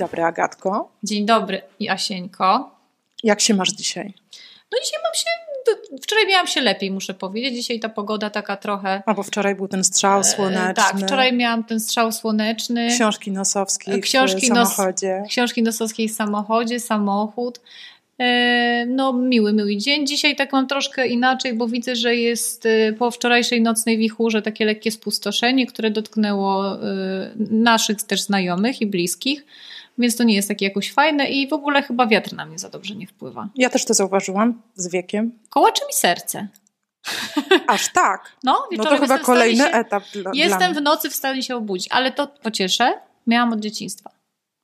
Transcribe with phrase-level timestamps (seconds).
[0.00, 0.90] Dzień dobry, Agatko.
[1.02, 2.70] Dzień dobry, Jasieńko.
[3.22, 4.14] Jak się masz dzisiaj?
[4.72, 5.26] No dzisiaj mam się,
[6.02, 7.54] wczoraj miałam się lepiej, muszę powiedzieć.
[7.54, 9.02] Dzisiaj ta pogoda taka trochę...
[9.06, 10.74] A bo wczoraj był ten strzał słoneczny.
[10.74, 12.88] tak, wczoraj miałam ten strzał słoneczny.
[12.88, 15.18] Książki nosowskie książki w samochodzie.
[15.20, 17.60] Nos, książki nosowskie w samochodzie, samochód.
[18.18, 20.06] E, no, miły, miły dzień.
[20.06, 24.64] Dzisiaj tak mam troszkę inaczej, bo widzę, że jest e, po wczorajszej nocnej wichurze takie
[24.64, 26.78] lekkie spustoszenie, które dotknęło e,
[27.50, 29.44] naszych też znajomych i bliskich
[30.00, 32.68] więc to nie jest takie jakoś fajne i w ogóle chyba wiatr na mnie za
[32.68, 33.48] dobrze nie wpływa.
[33.54, 35.32] Ja też to zauważyłam z wiekiem.
[35.50, 36.48] Kołacze mi serce.
[37.66, 38.36] Aż tak?
[38.44, 41.56] No, no to chyba kolejny się, etap dla Jestem dla w nocy w stanie się
[41.56, 42.92] obudzić, ale to pocieszę,
[43.26, 44.10] miałam od dzieciństwa.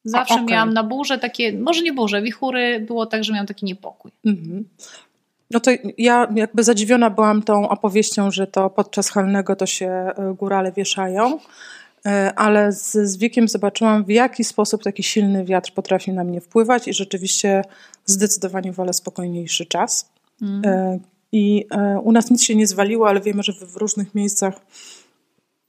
[0.04, 0.46] Zawsze okay.
[0.46, 4.12] miałam na burze takie, może nie burze, wichury, było tak, że miałam taki niepokój.
[4.24, 4.64] Mhm.
[5.50, 10.34] No to ja jakby zadziwiona byłam tą opowieścią, że to podczas halnego to się e,
[10.38, 11.38] górale wieszają,
[12.36, 16.88] ale z, z wiekiem zobaczyłam, w jaki sposób taki silny wiatr potrafi na mnie wpływać
[16.88, 17.62] i rzeczywiście
[18.04, 20.10] zdecydowanie wolę spokojniejszy czas.
[20.42, 21.00] Mhm.
[21.32, 21.66] I
[22.02, 24.54] u nas nic się nie zwaliło, ale wiemy, że w różnych miejscach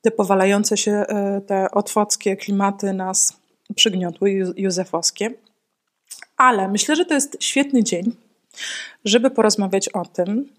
[0.02, 1.06] te powalające się,
[1.48, 3.34] te otwockie klimaty nas
[3.76, 5.34] przygniotły józefowskie.
[6.38, 8.16] Ale myślę, że to jest świetny dzień,
[9.06, 10.50] żeby porozmawiać o tym,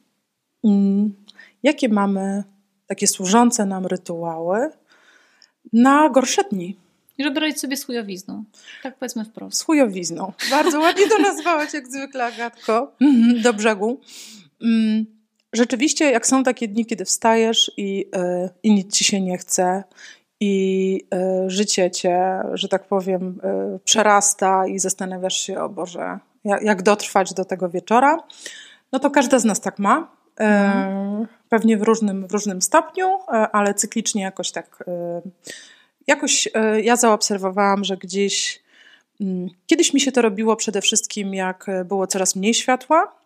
[0.65, 1.15] mm,
[1.63, 2.45] jakie mamy
[2.87, 4.70] takie służące nam rytuały
[5.72, 6.77] na gorsze dni.
[7.19, 8.44] I żeby robić sobie schujowizną.
[8.83, 9.58] Tak powiedzmy wprost.
[9.58, 10.33] Schujowizną.
[10.50, 12.92] Bardzo ładnie to nazwałaś, jak zwykle, Agatko.
[13.00, 14.00] Mhm, do brzegu.
[14.62, 15.06] Mm,
[15.52, 19.84] rzeczywiście, jak są takie dni, kiedy wstajesz i, yy, i nic ci się nie chce,
[20.41, 21.05] i
[21.46, 23.41] y, życie cię, że tak powiem,
[23.77, 28.16] y, przerasta i zastanawiasz się, o Boże, jak, jak dotrwać do tego wieczora,
[28.92, 30.11] no to każda z nas tak ma.
[30.36, 31.27] Mhm.
[31.48, 33.19] Pewnie w różnym, w różnym stopniu,
[33.53, 34.85] ale cyklicznie jakoś tak.
[36.07, 36.48] Jakoś
[36.83, 38.63] ja zaobserwowałam, że gdzieś
[39.20, 43.19] mm, kiedyś mi się to robiło przede wszystkim, jak było coraz mniej światła,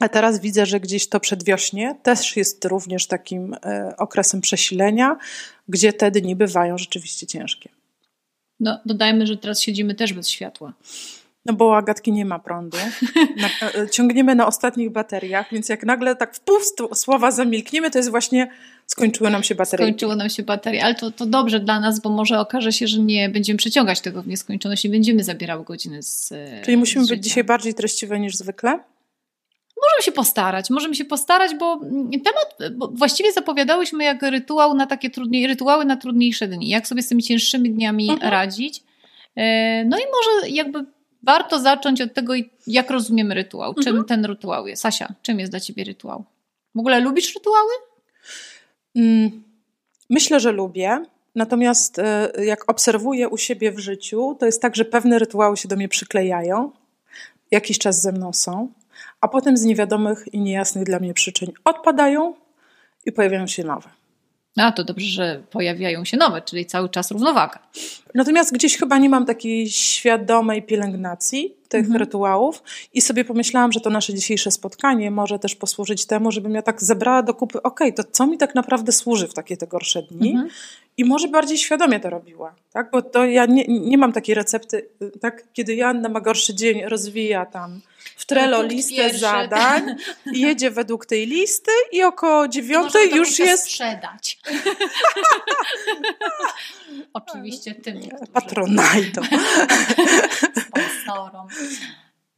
[0.00, 5.16] a teraz widzę, że gdzieś to przedwiośnie też jest również takim e, okresem przesilenia,
[5.68, 7.68] gdzie te dni bywają rzeczywiście ciężkie.
[8.60, 10.72] No, dodajmy, że teraz siedzimy też bez światła.
[11.46, 12.78] No bo Agatki nie ma prądu.
[13.36, 16.56] Na, e, ciągniemy na ostatnich bateriach, więc jak nagle tak w pół
[16.94, 18.50] słowa zamilkniemy, to jest właśnie
[18.86, 19.86] skończyły nam się baterie.
[19.86, 22.98] Skończyło nam się baterie, ale to, to dobrze dla nas, bo może okaże się, że
[22.98, 26.32] nie będziemy przeciągać tego w nieskończoność i będziemy zabierały godziny z
[26.64, 28.78] Czyli musimy z być dzisiaj bardziej treściwe niż zwykle?
[29.82, 31.80] Możemy się postarać, możemy się postarać, bo
[32.24, 37.02] temat, bo właściwie zapowiadałyśmy jak rytuał na takie trudniej, rytuały na trudniejsze dni, jak sobie
[37.02, 38.32] z tymi cięższymi dniami mhm.
[38.32, 38.82] radzić.
[39.36, 40.84] E, no i może jakby
[41.22, 42.32] warto zacząć od tego,
[42.66, 44.04] jak rozumiemy rytuał, czym mhm.
[44.04, 44.82] ten rytuał jest.
[44.82, 46.24] Sasia, czym jest dla ciebie rytuał?
[46.74, 47.72] W ogóle lubisz rytuały?
[48.96, 49.44] Mm,
[50.10, 51.04] myślę, że lubię.
[51.34, 55.68] Natomiast e, jak obserwuję u siebie w życiu, to jest tak, że pewne rytuały się
[55.68, 56.70] do mnie przyklejają,
[57.50, 58.68] jakiś czas ze mną są
[59.20, 62.34] a potem z niewiadomych i niejasnych dla mnie przyczyn odpadają
[63.06, 63.88] i pojawiają się nowe.
[64.56, 67.58] A to dobrze, że pojawiają się nowe, czyli cały czas równowaga.
[68.14, 71.96] Natomiast gdzieś chyba nie mam takiej świadomej pielęgnacji tych mhm.
[72.00, 72.62] rytuałów
[72.94, 76.82] i sobie pomyślałam, że to nasze dzisiejsze spotkanie może też posłużyć temu, żebym ja tak
[76.82, 80.02] zebrała do kupy, okej, okay, to co mi tak naprawdę służy w takie te gorsze
[80.02, 80.48] dni mhm.
[80.96, 82.90] i może bardziej świadomie to robiła, tak?
[82.90, 84.88] Bo to ja nie, nie mam takiej recepty,
[85.20, 85.44] tak?
[85.52, 87.80] Kiedy Joanna ma gorszy dzień, rozwija tam
[88.16, 89.18] w Trello listę pierwszy.
[89.18, 89.96] zadań,
[90.26, 93.64] jedzie według tej listy i około dziewiątej już jest...
[93.64, 94.38] sprzedać.
[97.12, 98.00] Oczywiście tym.
[98.32, 99.22] Patronajdą.
[100.66, 101.48] Sponsorom.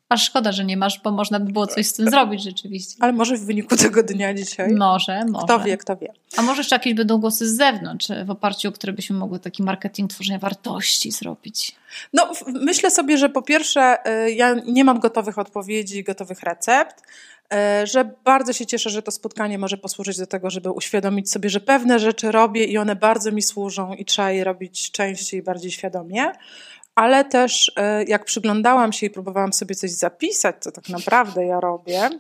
[0.08, 2.96] Aż szkoda, że nie masz, bo można by było coś z tym zrobić rzeczywiście.
[3.00, 4.74] Ale może w wyniku tego dnia dzisiaj.
[4.74, 5.44] Może, może.
[5.44, 6.12] Kto wie, kto wie.
[6.36, 9.62] A może jeszcze jakieś będą głosy z zewnątrz, w oparciu o które byśmy mogły taki
[9.62, 11.76] marketing tworzenia wartości zrobić?
[12.12, 13.96] No, myślę sobie, że po pierwsze,
[14.26, 19.10] y, ja nie mam gotowych odpowiedzi, gotowych recept y, że bardzo się cieszę, że to
[19.10, 23.32] spotkanie może posłużyć do tego, żeby uświadomić sobie, że pewne rzeczy robię i one bardzo
[23.32, 26.32] mi służą i trzeba je robić częściej, bardziej świadomie
[26.98, 31.60] ale też e, jak przyglądałam się i próbowałam sobie coś zapisać, co tak naprawdę ja
[31.60, 32.10] robię,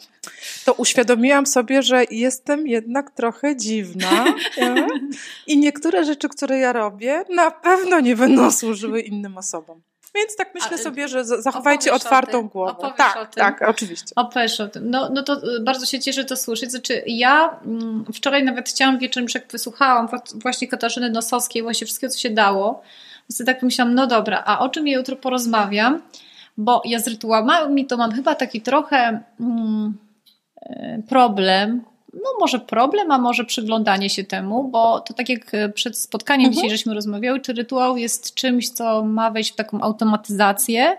[0.64, 4.24] to uświadomiłam sobie, że jestem jednak trochę dziwna
[5.46, 9.80] i niektóre rzeczy, które ja robię, na pewno nie będą służyły innym osobom.
[10.14, 12.92] Więc tak myślę A, sobie, że zachowajcie otwartą głowę.
[12.96, 14.12] Tak, tak, oczywiście.
[14.16, 14.90] Opowiesz o tym.
[14.90, 16.70] No, no to e, bardzo się cieszę to słyszeć.
[16.70, 22.18] Znaczy ja mm, wczoraj nawet chciałam wieczorem, jak wysłuchałam właśnie Katarzyny Nosowskiej, właśnie wszystkiego, co
[22.18, 22.82] się dało,
[23.30, 26.02] więc tak pomyślałam, no dobra, a o czym ja jutro porozmawiam?
[26.56, 29.94] Bo ja z rytuałami to mam chyba taki trochę mm,
[30.60, 31.82] e, problem,
[32.14, 36.54] no może problem, a może przyglądanie się temu, bo to tak jak przed spotkaniem mhm.
[36.54, 40.96] dzisiaj żeśmy rozmawiały, czy rytuał jest czymś, co ma wejść w taką automatyzację,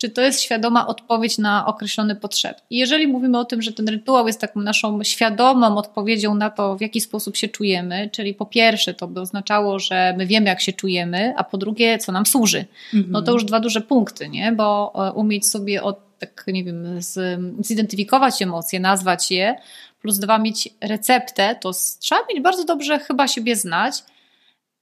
[0.00, 2.54] czy to jest świadoma odpowiedź na określone potrzeby.
[2.70, 6.76] I jeżeli mówimy o tym, że ten rytuał jest taką naszą świadomą odpowiedzią na to,
[6.76, 10.60] w jaki sposób się czujemy, czyli po pierwsze to by oznaczało, że my wiemy, jak
[10.60, 12.64] się czujemy, a po drugie, co nam służy.
[12.94, 13.12] Mhm.
[13.12, 14.52] No to już dwa duże punkty, nie?
[14.52, 19.54] Bo e, umieć sobie od, tak nie wiem, z, zidentyfikować emocje, nazwać je,
[20.00, 23.94] plus dwa mieć receptę, to trzeba mieć bardzo dobrze chyba siebie znać.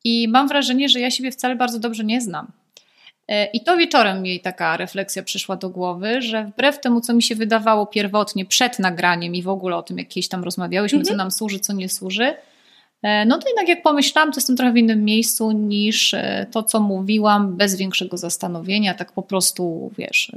[0.05, 2.58] I mam wrażenie, że ja siebie wcale bardzo dobrze nie znam.
[3.29, 7.23] E, I to wieczorem mi taka refleksja przyszła do głowy, że wbrew temu, co mi
[7.23, 11.17] się wydawało pierwotnie przed nagraniem i w ogóle o tym, jakieś tam rozmawiałyśmy, co mhm.
[11.19, 12.35] nam służy, co nie służy,
[13.03, 16.63] e, no to jednak jak pomyślałam, to jestem trochę w innym miejscu niż e, to,
[16.63, 20.33] co mówiłam, bez większego zastanowienia, tak po prostu, wiesz,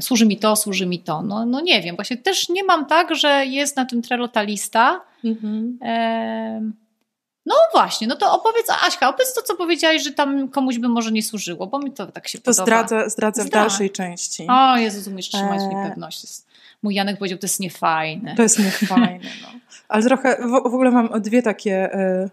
[0.00, 1.22] służy mi to, służy mi to.
[1.22, 4.42] No, no nie wiem, właśnie też nie mam tak, że jest na tym Trello ta
[4.42, 5.00] lista.
[5.24, 5.78] Mhm.
[7.46, 11.12] No właśnie, no to opowiedz, Aśka, opowiedz to, co powiedziałaś, że tam komuś by może
[11.12, 12.64] nie służyło, bo mi to tak się to podoba.
[12.64, 14.46] Zdradzę, zdradzę w dalszej części.
[14.50, 15.68] O Jezus, umiesz trzymać e...
[15.68, 16.26] mi pewność.
[16.82, 18.34] Mój Janek powiedział, to jest niefajne.
[18.36, 19.48] To jest niefajne, no.
[19.88, 22.30] Ale trochę, w, w ogóle mam dwie takie, y,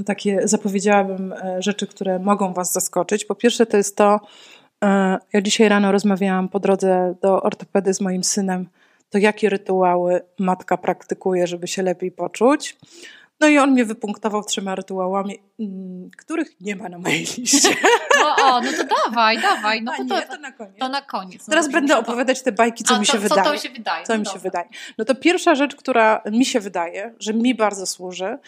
[0.00, 3.24] y, takie zapowiedziałabym e, rzeczy, które mogą was zaskoczyć.
[3.24, 4.20] Po pierwsze to jest to,
[4.84, 4.86] y,
[5.32, 8.68] ja dzisiaj rano rozmawiałam po drodze do ortopedy z moim synem,
[9.10, 12.76] to jakie rytuały matka praktykuje, żeby się lepiej poczuć.
[13.40, 17.68] No i on mnie wypunktował trzema rytuałami, mm, których nie ma na mojej liście.
[18.20, 19.82] No, o, no to dawaj, dawaj.
[19.82, 20.78] No to, nie, to, to, na koniec.
[20.78, 21.46] To na koniec.
[21.46, 23.44] No Teraz będę opowiadać te bajki, co A, mi się wydaje.
[23.44, 24.06] Co to się wydaje?
[24.06, 24.68] Co no mi się wydaje.
[24.98, 28.38] No to pierwsza rzecz, która mi się wydaje, że mi bardzo służy,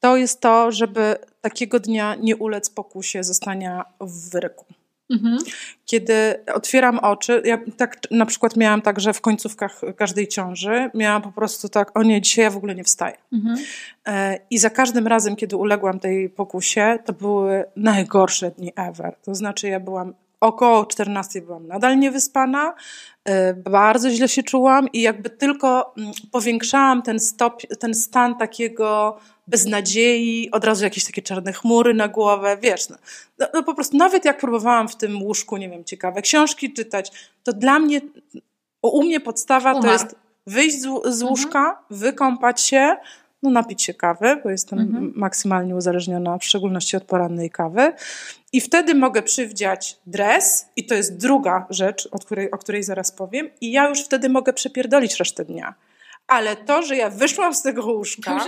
[0.00, 4.64] to jest to, żeby takiego dnia nie ulec pokusie zostania w wyryku.
[5.10, 5.38] Mhm.
[5.84, 11.22] Kiedy otwieram oczy, ja tak na przykład miałam tak, że w końcówkach każdej ciąży miałam
[11.22, 13.16] po prostu tak, o nie, dzisiaj ja w ogóle nie wstaję.
[13.32, 13.56] Mhm.
[14.06, 19.16] E, I za każdym razem, kiedy uległam tej pokusie, to były najgorsze dni ever.
[19.22, 22.74] To znaczy ja byłam około 14 byłam nadal niewyspana,
[23.24, 29.18] e, bardzo źle się czułam i jakby tylko mm, powiększałam ten, stop, ten stan takiego
[29.46, 32.96] beznadziei, od razu jakieś takie czarne chmury na głowę, wiesz, no,
[33.38, 37.30] no, no, po prostu nawet jak próbowałam w tym łóżku, nie wiem, ciekawe książki czytać,
[37.42, 38.00] to dla mnie,
[38.82, 40.16] u mnie podstawa to jest
[40.46, 41.30] wyjść z, z mhm.
[41.30, 41.76] łóżka, mhm.
[41.90, 42.96] wykąpać się,
[43.42, 45.12] no napić się kawy, bo jestem mhm.
[45.16, 47.92] maksymalnie uzależniona, w szczególności od porannej kawy.
[48.52, 53.12] I wtedy mogę przywdziać dres, i to jest druga rzecz, o której, o której zaraz
[53.12, 55.74] powiem, i ja już wtedy mogę przepierdolić resztę dnia
[56.30, 58.44] ale to, że ja wyszłam z tego łóżka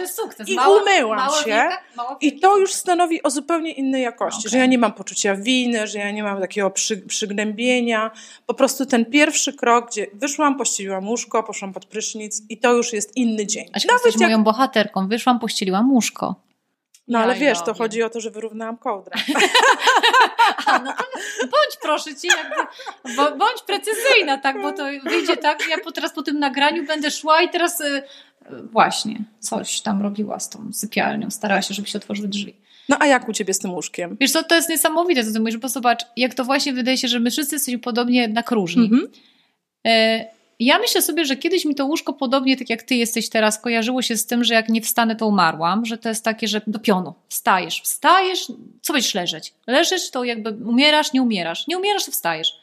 [0.47, 1.79] i mała, umyłam mała się wielka,
[2.21, 4.51] i to już stanowi o zupełnie innej jakości, okay.
[4.51, 8.11] że ja nie mam poczucia winy, że ja nie mam takiego przy, przygnębienia,
[8.47, 12.93] po prostu ten pierwszy krok, gdzie wyszłam, pościeliłam łóżko, poszłam pod prysznic i to już
[12.93, 13.71] jest inny dzień.
[13.73, 14.31] Aśka, Nawet jesteś jak...
[14.31, 16.35] moją bohaterką, wyszłam, pościeliłam łóżko.
[17.09, 19.13] No ale wiesz, to chodzi o to, że wyrównałam kołdrę.
[20.67, 21.05] A, no to
[21.41, 26.23] bądź proszę cię, jakby, bądź precyzyjna, tak, bo to wyjdzie tak, ja po, teraz po
[26.23, 28.03] tym nagraniu będę szła i teraz y,
[28.73, 32.55] właśnie coś tam robiła z tą sypialnią, starała się, żeby się otworzyły drzwi.
[32.89, 34.17] No a jak u ciebie z tym łóżkiem?
[34.21, 37.09] Wiesz co, to jest niesamowite, co ty mówisz, bo zobacz, jak to właśnie wydaje się,
[37.09, 38.85] że my wszyscy jesteśmy podobnie jednak różni.
[38.85, 39.09] Mhm.
[39.87, 43.61] Y ja myślę sobie, że kiedyś mi to łóżko podobnie, tak jak ty jesteś teraz,
[43.61, 46.61] kojarzyło się z tym, że jak nie wstanę, to umarłam, że to jest takie, że
[46.67, 48.47] do pionu, wstajesz, wstajesz,
[48.83, 49.55] co będziesz leżeć?
[49.67, 52.61] Leżysz, to jakby umierasz, nie umierasz, nie umierasz, to wstajesz.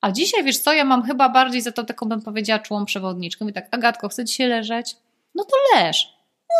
[0.00, 3.48] A dzisiaj, wiesz co, ja mam chyba bardziej za to taką, bym powiedziała, czułą przewodniczkę.
[3.48, 4.96] I tak, Agatko, chcę dzisiaj leżeć?
[5.34, 6.12] No to leż.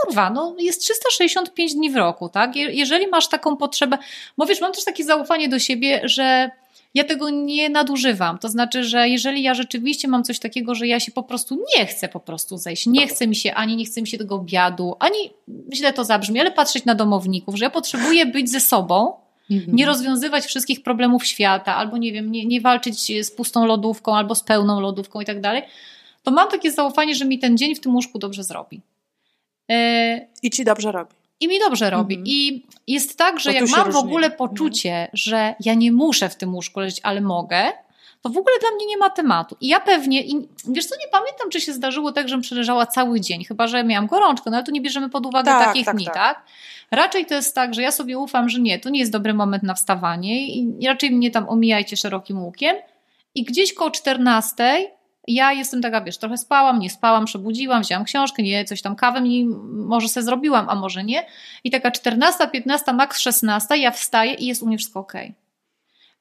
[0.04, 2.56] Kurwa, no jest 365 dni w roku, tak?
[2.56, 3.99] jeżeli masz taką potrzebę,
[4.38, 6.50] bo wiesz, mam też takie zaufanie do siebie, że
[6.94, 8.38] ja tego nie nadużywam.
[8.38, 11.87] To znaczy, że jeżeli ja rzeczywiście mam coś takiego, że ja się po prostu nie
[11.87, 14.96] chcę po prostu zejść, nie chce mi się, ani nie chce mi się tego obiadu,
[14.99, 15.18] ani
[15.72, 19.12] źle to zabrzmi, ale patrzeć na domowników, że ja potrzebuję być ze sobą,
[19.50, 19.76] mhm.
[19.76, 24.34] nie rozwiązywać wszystkich problemów świata, albo nie wiem, nie, nie walczyć z pustą lodówką, albo
[24.34, 25.62] z pełną lodówką i tak dalej,
[26.22, 28.80] to mam takie zaufanie, że mi ten dzień w tym łóżku dobrze zrobi.
[29.70, 31.21] E, I ci dobrze robi.
[31.42, 32.14] I mi dobrze robi.
[32.14, 32.26] Mhm.
[32.26, 35.11] I jest tak, że jak mam w ogóle poczucie, mhm.
[35.12, 37.72] że ja nie muszę w tym łóżku leżeć, ale mogę,
[38.22, 39.56] to w ogóle dla mnie nie ma tematu.
[39.61, 43.20] I ja pewnie, i wiesz co, nie pamiętam, czy się zdarzyło tak, żebym przeleżała cały
[43.20, 45.96] dzień, chyba że miałam gorączkę, no ale tu nie bierzemy pod uwagę tak, takich tak,
[45.96, 46.14] dni, tak.
[46.14, 46.44] tak.
[46.90, 49.62] Raczej to jest tak, że ja sobie ufam, że nie, to nie jest dobry moment
[49.62, 52.76] na wstawanie i raczej mnie tam omijajcie szerokim łukiem.
[53.34, 54.90] I gdzieś koło 14
[55.28, 59.20] ja jestem taka, wiesz, trochę spałam, nie spałam, przebudziłam, wzięłam książkę, nie, coś tam kawę
[59.26, 61.26] i może se zrobiłam, a może nie.
[61.64, 65.12] I taka 14, 15, maks 16, ja wstaję i jest u mnie wszystko ok.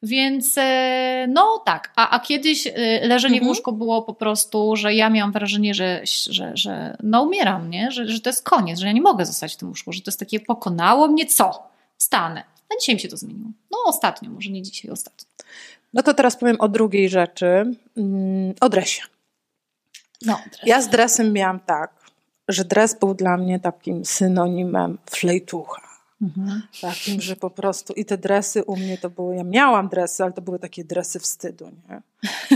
[0.03, 2.72] Więc e, no tak, a, a kiedyś e,
[3.08, 3.46] leżenie mhm.
[3.46, 7.91] w łóżku było po prostu, że ja miałam wrażenie, że, że, że no umieram, nie?
[7.91, 10.12] Że, że to jest koniec, że ja nie mogę zostać w tym łóżku, że to
[10.12, 11.63] jest takie pokonało mnie co?
[11.98, 12.43] Stanę.
[12.70, 13.50] A dzisiaj mi się to zmieniło.
[13.72, 15.25] No ostatnio, może nie dzisiaj, ostatnio.
[15.94, 19.02] No to teraz powiem o drugiej rzeczy, mm, o dresie.
[20.26, 20.62] No, dres.
[20.66, 21.92] Ja z dresem miałam tak,
[22.48, 25.91] że dres był dla mnie takim synonimem flejtucha.
[26.22, 26.62] Mhm.
[26.82, 30.34] Takim, że po prostu i te dresy u mnie to były, ja miałam dresy, ale
[30.34, 32.01] to były takie dresy wstydu, nie?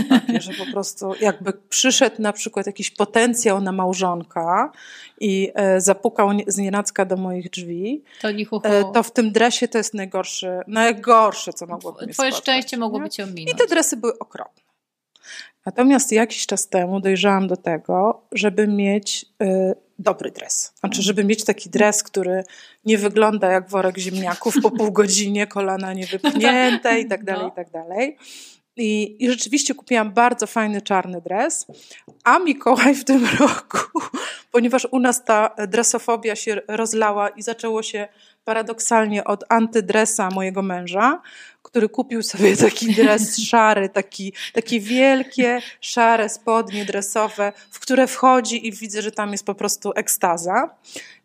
[0.08, 4.72] Takie, że po prostu jakby przyszedł na przykład jakiś potencjał na małżonka
[5.20, 8.28] i e, zapukał z nienacka do moich drzwi, to,
[8.64, 12.12] e, to w tym dresie to jest najgorsze, najgorsze, co mogło być.
[12.12, 13.50] Twoje spotkać, szczęście mogłoby cię ominąć.
[13.50, 14.62] I te dresy były okropne.
[15.66, 20.72] Natomiast jakiś czas temu dojrzałam do tego, żeby mieć y, dobry dres.
[20.80, 22.44] Znaczy, żeby mieć taki dres, który
[22.84, 27.70] nie wygląda jak worek ziemniaków po pół godzinie, kolana niewypchnięte i tak dalej, i tak
[27.70, 28.16] dalej.
[28.76, 31.66] I, I rzeczywiście kupiłam bardzo fajny czarny dres,
[32.24, 34.00] a Mikołaj w tym roku,
[34.56, 38.08] ponieważ u nas ta dresofobia się rozlała i zaczęło się
[38.44, 41.22] paradoksalnie od antydresa mojego męża,
[41.62, 48.66] który kupił sobie taki dres szary, taki, takie wielkie, szare spodnie dresowe, w które wchodzi
[48.66, 50.70] i widzę, że tam jest po prostu ekstaza.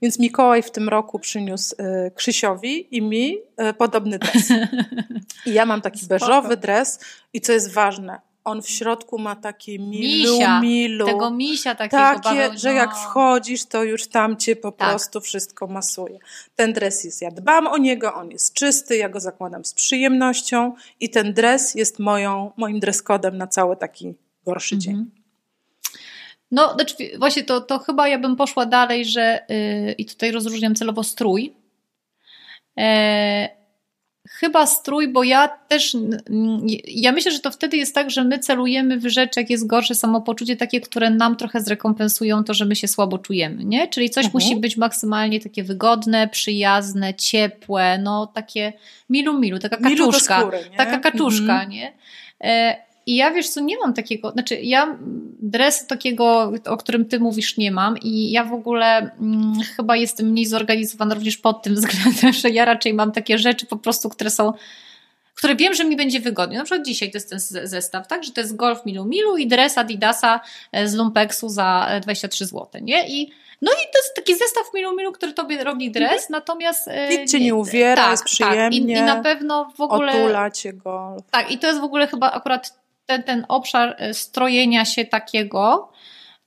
[0.01, 3.37] Więc Mikołaj w tym roku przyniósł y, Krzysiowi i mi
[3.69, 4.49] y, podobny dres.
[5.45, 6.19] I ja mam taki Spoko.
[6.19, 6.99] beżowy dres
[7.33, 11.05] i co jest ważne, on w środku ma takie milu, misia, milu.
[11.05, 14.89] Tego misia takiego Takie, że jak wchodzisz, to już tam cię po tak.
[14.89, 16.19] prostu wszystko masuje.
[16.55, 20.73] Ten dres jest, ja dbam o niego, on jest czysty, ja go zakładam z przyjemnością
[20.99, 24.13] i ten dres jest moją, moim dreskodem na cały taki
[24.45, 24.81] gorszy mhm.
[24.81, 25.21] dzień.
[26.51, 30.75] No, znaczy, właśnie to, to chyba ja bym poszła dalej, że yy, i tutaj rozróżniam
[30.75, 31.53] celowo strój.
[32.77, 32.83] Yy,
[34.29, 35.97] Chyba strój, bo ja też,
[36.87, 39.95] ja myślę, że to wtedy jest tak, że my celujemy w rzeczy, jak jest gorsze
[39.95, 43.87] samopoczucie, takie, które nam trochę zrekompensują to, że my się słabo czujemy, nie?
[43.87, 44.43] Czyli coś mhm.
[44.43, 48.73] musi być maksymalnie takie wygodne, przyjazne, ciepłe, no takie
[49.09, 51.69] milu milu, taka kaczuszka, skóry, taka kaczuszka, mhm.
[51.69, 51.93] nie?
[53.01, 54.97] E, i ja wiesz co, nie mam takiego, znaczy ja
[55.39, 60.27] dresu takiego, o którym ty mówisz, nie mam i ja w ogóle mm, chyba jestem
[60.27, 64.29] mniej zorganizowana również pod tym względem, że ja raczej mam takie rzeczy po prostu, które
[64.29, 64.53] są
[65.35, 66.57] które wiem, że mi będzie wygodnie.
[66.57, 69.47] Na przykład dzisiaj to jest ten zestaw, tak, że to jest Golf Milu Milu i
[69.47, 70.39] dres Adidasa
[70.71, 73.07] e, z Lumpeksu za 23 zł, nie?
[73.07, 73.31] I
[73.61, 76.25] no i to jest taki zestaw Milu Milu, który tobie robi dres, mhm.
[76.29, 76.87] natomiast...
[76.87, 78.61] E, Nikt cię nie uwiera, tak, jest przyjemnie.
[78.61, 78.73] Tak.
[78.73, 80.11] I, I, na pewno w ogóle...
[80.11, 81.23] Otula cię golf.
[81.31, 82.80] Tak, i to jest w ogóle chyba akurat
[83.11, 85.91] ten, ten obszar e, strojenia się takiego,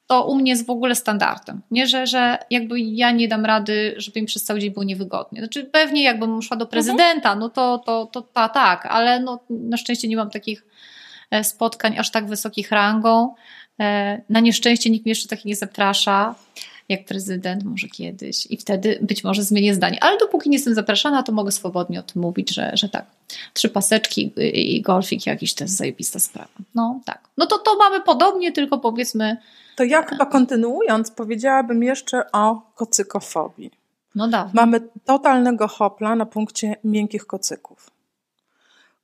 [0.07, 1.63] to u mnie jest w ogóle standardem.
[1.71, 5.41] Nie, że, że jakby ja nie dam rady, żeby im przez cały dzień było niewygodnie.
[5.41, 9.77] Znaczy pewnie jakbym szła do prezydenta, no to, to, to ta, tak, ale no, na
[9.77, 10.67] szczęście nie mam takich
[11.31, 13.35] e, spotkań aż tak wysokich rangą.
[13.81, 16.35] E, na nieszczęście nikt mnie jeszcze tak nie zaprasza
[16.89, 20.05] jak prezydent, może kiedyś i wtedy być może zmienię zdanie.
[20.05, 23.07] Ale dopóki nie jestem zapraszana, to mogę swobodnie o tym mówić, że, że tak.
[23.53, 26.51] Trzy paseczki i golfik jakiś to jest zajebista sprawa.
[26.75, 27.29] No tak.
[27.37, 29.37] No to to mamy podobnie, tylko powiedzmy...
[29.77, 33.71] To ja chyba kontynuując powiedziałabym jeszcze o kocykofobii.
[34.15, 34.51] No dawaj.
[34.55, 37.91] Mamy totalnego hopla na punkcie miękkich kocyków.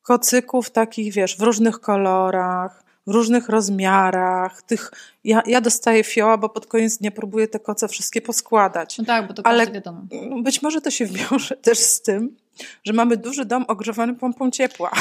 [0.02, 4.62] Kocyków takich, wiesz, w różnych kolorach, w różnych rozmiarach.
[4.62, 4.90] Tych,
[5.25, 8.99] ja, ja dostaję fioła, bo pod koniec dnia próbuję te koce wszystkie poskładać.
[8.99, 10.02] No tak, bo to Ale wiadomo.
[10.42, 12.37] Być może to się wiąże też z tym,
[12.85, 14.90] że mamy duży dom ogrzewany pompą ciepła.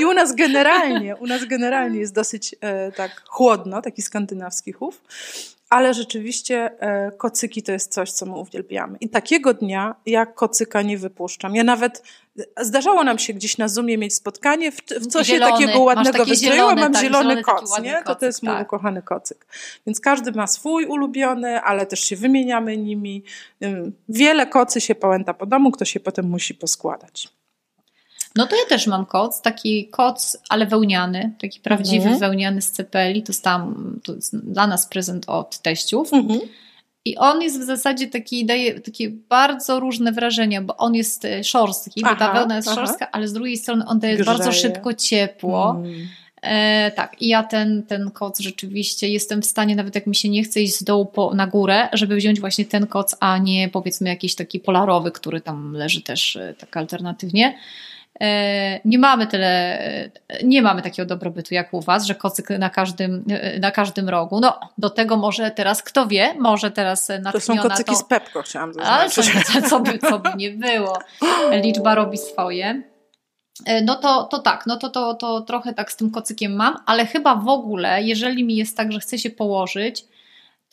[0.00, 5.00] I u nas generalnie, u nas generalnie jest dosyć e, tak chłodno, taki skandynawski chów
[5.74, 8.98] ale rzeczywiście e, kocyki to jest coś, co my uwielbiamy.
[9.00, 11.54] I takiego dnia ja kocyka nie wypuszczam.
[11.54, 12.02] Ja nawet
[12.60, 16.74] zdarzało nam się gdzieś na Zoomie mieć spotkanie, w, w co się takiego ładnego wystroiła,
[16.74, 17.90] mam tak, zielony, zielony koc, nie?
[17.90, 18.66] Kocyk, to, to jest mój tak.
[18.66, 19.46] ukochany kocyk.
[19.86, 23.24] Więc każdy ma swój ulubiony, ale też się wymieniamy nimi.
[24.08, 27.28] Wiele kocy się pałęta po domu, kto się potem musi poskładać.
[28.36, 32.18] No to ja też mam koc, taki koc, ale wełniany, taki prawdziwy mhm.
[32.18, 33.22] wełniany z cepeli.
[33.22, 33.74] To tam
[34.04, 36.12] to jest dla nas prezent od teściów.
[36.12, 36.40] Mhm.
[37.04, 41.44] I on jest w zasadzie taki, daje takie bardzo różne wrażenia, bo on jest e,
[41.44, 42.74] szorstki, aha, bo ta wełna jest aha.
[42.76, 44.38] szorstka, ale z drugiej strony on daje Grzeje.
[44.38, 45.70] bardzo szybko ciepło.
[45.70, 46.08] Mm.
[46.42, 50.28] E, tak, i ja ten, ten koc rzeczywiście jestem w stanie, nawet jak mi się
[50.28, 53.68] nie chce iść z dołu po, na górę, żeby wziąć właśnie ten koc, a nie
[53.68, 57.58] powiedzmy jakiś taki polarowy, który tam leży też e, tak alternatywnie.
[58.20, 59.78] E, nie mamy tyle,
[60.44, 63.24] nie mamy takiego dobrobytu jak u Was, że kocyk na każdym,
[63.60, 64.40] na każdym rogu.
[64.40, 68.04] No, do tego może teraz, kto wie, może teraz natchniona To są kocyki to, z
[68.04, 69.18] Pepko, chciałam zaznaczyć.
[69.18, 70.98] Ale co, co, by, co by nie było.
[71.50, 72.82] Liczba robi swoje.
[73.66, 76.76] e, no to, to tak, no to, to, to trochę tak z tym kocykiem mam,
[76.86, 80.04] ale chyba w ogóle, jeżeli mi jest tak, że chcę się położyć,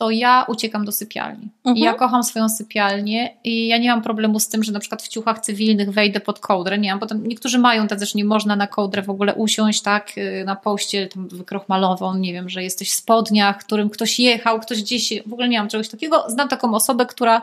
[0.02, 1.48] to ja uciekam do sypialni.
[1.64, 1.76] Mhm.
[1.76, 5.02] I ja kocham swoją sypialnię i ja nie mam problemu z tym, że na przykład
[5.02, 6.78] w ciuchach cywilnych wejdę pod kołdrę.
[6.78, 10.18] Nie mam, potem niektórzy mają tak, że nie można na kołdrę w ogóle usiąść, tak,
[10.18, 14.82] y, na pościel tam wykrochmalową, nie wiem, że jesteś w spodniach, którym ktoś jechał, ktoś
[14.82, 16.24] gdzieś, w ogóle nie mam czegoś takiego.
[16.28, 17.42] Znam taką osobę, która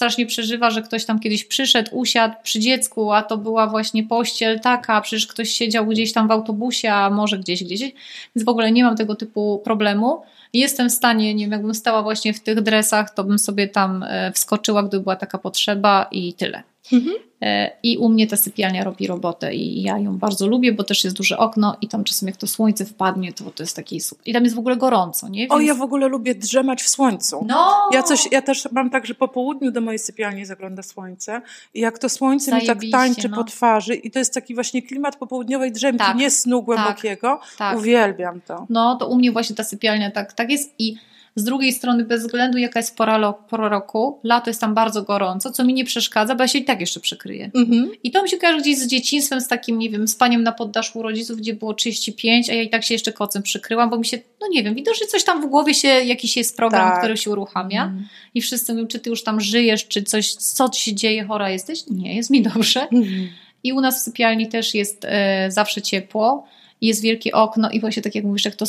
[0.00, 4.60] strasznie przeżywa, że ktoś tam kiedyś przyszedł, usiadł przy dziecku, a to była właśnie pościel
[4.60, 7.80] taka, przecież ktoś siedział gdzieś tam w autobusie, a może gdzieś, gdzieś.
[7.80, 12.02] Więc w ogóle nie mam tego typu problemu jestem w stanie, nie wiem, jakbym stała
[12.02, 16.34] właśnie w tych dresach, to bym sobie tam e, wskoczyła, gdyby była taka potrzeba i
[16.34, 16.62] tyle.
[16.92, 17.14] Mhm.
[17.42, 21.04] E, I u mnie ta sypialnia robi robotę i ja ją bardzo lubię, bo też
[21.04, 24.28] jest duże okno i tam czasem jak to słońce wpadnie, to, to jest taki super.
[24.28, 25.40] I tam jest w ogóle gorąco, nie?
[25.40, 25.52] Więc...
[25.52, 27.44] O, ja w ogóle lubię drzemać w słońcu.
[27.48, 27.88] No!
[27.92, 31.42] Ja, coś, ja też mam tak, że po południu do mojej sypialni zagląda słońce
[31.74, 33.36] i jak to słońce mi tak tańczy no.
[33.36, 37.58] po twarzy i to jest taki właśnie klimat popołudniowej drzemki, tak, nie snu głębokiego, tak,
[37.58, 37.78] tak.
[37.78, 38.66] uwielbiam to.
[38.70, 40.96] No, to u mnie właśnie ta sypialnia tak, tak jest i
[41.36, 45.50] z drugiej strony, bez względu jaka jest pora, pora roku, lato jest tam bardzo gorąco,
[45.50, 47.50] co mi nie przeszkadza, bo ja się i tak jeszcze przykryję.
[47.54, 47.90] Mhm.
[48.04, 51.02] I to mi się kojarzy gdzieś z dzieciństwem, z takim, nie wiem, spaniem na poddaszu
[51.02, 54.18] rodziców, gdzie było 35, a ja i tak się jeszcze kocem przykryłam, bo mi się,
[54.40, 56.98] no nie wiem, widocznie coś tam w głowie się, jakiś jest program, tak.
[56.98, 58.08] który się uruchamia mhm.
[58.34, 61.50] i wszyscy mówią, czy ty już tam żyjesz, czy coś, co ci się dzieje, chora
[61.50, 61.86] jesteś?
[61.90, 62.80] Nie, jest mi dobrze.
[62.80, 63.28] Mhm.
[63.64, 66.46] I u nas w sypialni też jest e, zawsze ciepło
[66.80, 68.66] jest wielkie okno i właśnie tak jak mówisz, jak to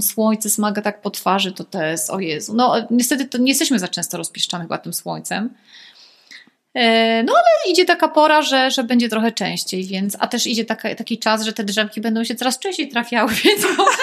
[0.00, 2.54] słońce smaga tak po twarzy, to to jest, o Jezu.
[2.54, 5.54] No niestety to nie jesteśmy za często rozpieszczani chyba tym słońcem.
[6.74, 10.64] E, no ale idzie taka pora, że, że będzie trochę częściej, więc, a też idzie
[10.64, 13.98] taka, taki czas, że te drzemki będą się coraz częściej trafiały, więc może,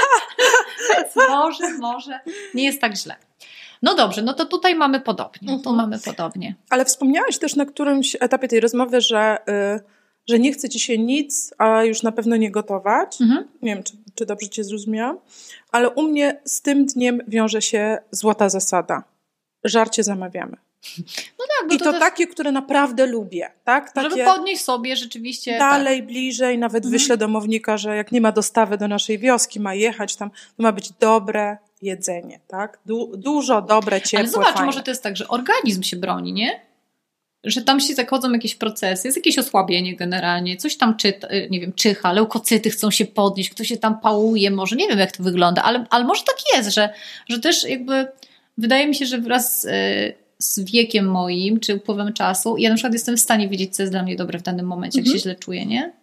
[0.96, 2.20] więc może, może
[2.53, 3.15] nie jest tak źle.
[3.82, 5.48] No dobrze, no to tutaj mamy podobnie.
[5.48, 5.75] Tu mhm.
[5.75, 6.56] mamy podobnie.
[6.70, 9.38] Ale wspomniałaś też na którymś etapie tej rozmowy, że
[9.77, 10.00] y,
[10.31, 13.21] że nie chce ci się nic, a już na pewno nie gotować.
[13.21, 13.47] Mhm.
[13.61, 15.17] Nie wiem, czy, czy dobrze cię zrozumiałam,
[15.71, 19.03] ale u mnie z tym dniem wiąże się złota zasada.
[19.63, 20.58] Żarcie zamawiamy.
[21.39, 23.51] No tak, I to, to takie, które naprawdę lubię.
[23.63, 23.91] Tak?
[23.91, 25.60] Takie żeby podnieść sobie rzeczywiście.
[25.60, 26.08] Dalej, tak.
[26.08, 26.91] bliżej, nawet mhm.
[26.91, 30.71] wyślę domownika, że jak nie ma dostawy do naszej wioski, ma jechać tam, to ma
[30.71, 32.39] być dobre jedzenie.
[32.47, 32.79] Tak?
[32.86, 34.65] Du dużo dobre, ciepłe, Ale zobacz, fajne.
[34.65, 36.70] może to jest tak, że organizm się broni, nie?
[37.43, 41.60] Że tam się zachodzą jakieś procesy, jest jakieś osłabienie generalnie, coś tam czyta, y, nie
[41.60, 45.23] wiem, czyha, leukocyty chcą się podnieść, ktoś się tam pałuje, może nie wiem jak to
[45.23, 46.93] wygląda, ale, ale może tak jest, że,
[47.30, 48.08] że też jakby
[48.58, 52.93] wydaje mi się, że wraz y, z wiekiem moim, czy upływem czasu, ja na przykład
[52.93, 55.17] jestem w stanie wiedzieć, co jest dla mnie dobre w danym momencie, jak mhm.
[55.17, 55.93] się źle czuję, nie?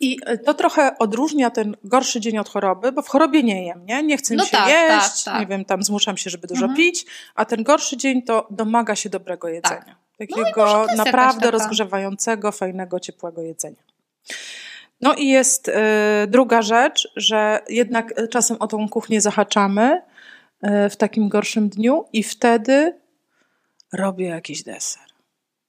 [0.00, 3.86] I y, to trochę odróżnia ten gorszy dzień od choroby, bo w chorobie nie jem,
[3.86, 4.02] nie?
[4.02, 5.40] Nie chcę no się tak, jeść, tak, tak.
[5.40, 6.76] nie wiem, tam zmuszam się, żeby dużo mhm.
[6.76, 10.03] pić, a ten gorszy dzień to domaga się dobrego jedzenia.
[10.18, 10.28] Tak.
[10.28, 13.82] Takiego no naprawdę rozgrzewającego, fajnego, ciepłego jedzenia.
[15.00, 15.72] No i jest y,
[16.28, 20.02] druga rzecz, że jednak czasem o tą kuchnię zahaczamy
[20.86, 23.00] y, w takim gorszym dniu i wtedy
[23.92, 25.13] robię jakiś deser.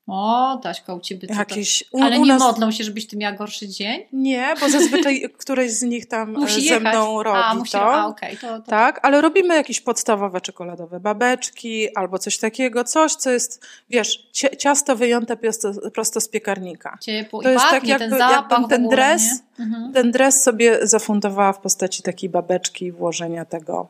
[0.07, 2.39] O, Taśka, u Ciebie co Jakiś, u, Ale nie nas...
[2.39, 4.01] modlą się, żebyś Ty miała gorszy dzień?
[4.13, 6.93] Nie, bo zazwyczaj któreś z nich tam musi ze jechać.
[6.93, 7.93] mną robi a, musi, to.
[7.93, 8.61] A, okay, to, to.
[8.61, 14.95] Tak, ale robimy jakieś podstawowe czekoladowe babeczki albo coś takiego, coś, co jest, wiesz, ciasto
[14.95, 16.97] wyjęte prosto, prosto z piekarnika.
[17.01, 19.93] Ciepło to i jest tak, jakby, ten jakbym ten dres, mhm.
[19.93, 23.87] ten dres sobie zafundowała w postaci takiej babeczki i włożenia tego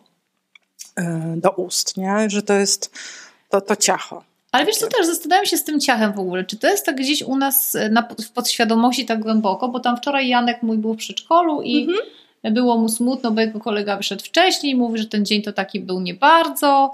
[1.00, 1.04] y,
[1.36, 2.30] do ust, nie?
[2.30, 2.92] Że to jest
[3.50, 4.35] to, to ciacho.
[4.56, 6.96] Ale wiesz co, też zastanawiam się z tym ciachem w ogóle, czy to jest tak
[6.96, 10.94] gdzieś u nas e, na, w podświadomości tak głęboko, bo tam wczoraj Janek mój był
[10.94, 12.54] w przedszkolu i mhm.
[12.54, 15.80] było mu smutno, bo jego kolega wyszedł wcześniej i mówi, że ten dzień to taki
[15.80, 16.92] był nie bardzo,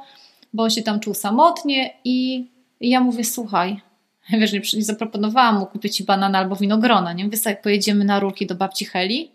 [0.54, 2.48] bo on się tam czuł samotnie i,
[2.80, 3.82] i ja mówię, słuchaj,
[4.40, 7.30] wiesz, nie, nie zaproponowałam mu kupić ci banana albo winogrona, nie?
[7.30, 9.32] Wiesz, jak pojedziemy na rurki do babci Heli?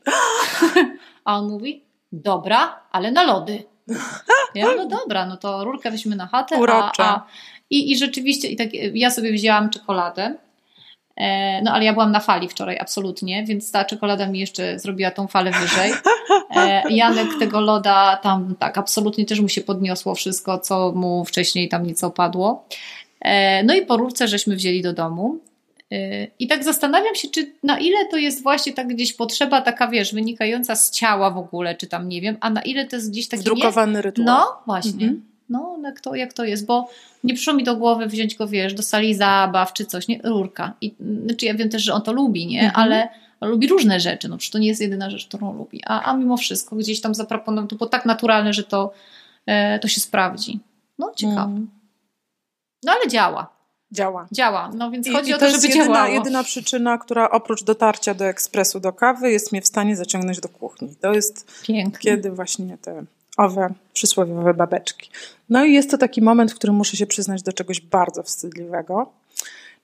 [1.25, 3.65] A on mówi, dobra, ale na lody.
[4.55, 7.27] Ja, no dobra, no to rurkę weźmy na chatę, a, a,
[7.71, 10.35] i, I rzeczywiście, i tak, ja sobie wzięłam czekoladę,
[11.17, 15.11] e, no ale ja byłam na fali wczoraj, absolutnie, więc ta czekolada mi jeszcze zrobiła
[15.11, 15.93] tą falę wyżej.
[16.57, 21.69] E, Janek tego loda tam tak, absolutnie też mu się podniosło wszystko, co mu wcześniej
[21.69, 22.67] tam nieco opadło.
[23.21, 25.39] E, no i po rurce żeśmy wzięli do domu.
[26.39, 30.15] I tak zastanawiam się, czy na ile to jest właśnie tak gdzieś potrzeba taka, wiesz,
[30.15, 33.29] wynikająca z ciała w ogóle, czy tam nie wiem, a na ile to jest gdzieś
[33.29, 33.45] taki...
[33.45, 34.27] Drukowany rytuał.
[34.27, 34.93] No, właśnie.
[34.93, 35.36] Mhm.
[35.49, 36.89] No, jak to, jak to jest, bo
[37.25, 40.21] nie przyszło mi do głowy wziąć go, wiesz, do sali zabaw czy coś, nie?
[40.25, 40.73] Rurka.
[40.81, 40.95] I,
[41.27, 42.65] znaczy ja wiem też, że on to lubi, nie?
[42.65, 42.83] Mhm.
[42.85, 43.09] Ale
[43.41, 45.83] lubi różne rzeczy, no przecież to nie jest jedyna rzecz, którą lubi.
[45.87, 48.93] A, a mimo wszystko gdzieś tam zaproponował, to było tak naturalne, że to,
[49.47, 50.61] e, to się sprawdzi.
[50.99, 51.41] No, ciekawe.
[51.41, 51.71] Mhm.
[52.85, 53.57] No ale działa.
[53.93, 54.27] działa.
[54.33, 56.15] Działa, no więc I, chodzi i o to, jest żeby jedyna, działało.
[56.15, 60.49] jedyna przyczyna, która oprócz dotarcia do ekspresu do kawy jest mnie w stanie zaciągnąć do
[60.49, 60.97] kuchni.
[61.01, 62.13] To jest Pięknie.
[62.13, 63.05] kiedy właśnie te
[63.37, 65.11] owe przysłowiowe babeczki.
[65.49, 69.13] No i jest to taki moment, w którym muszę się przyznać do czegoś bardzo wstydliwego.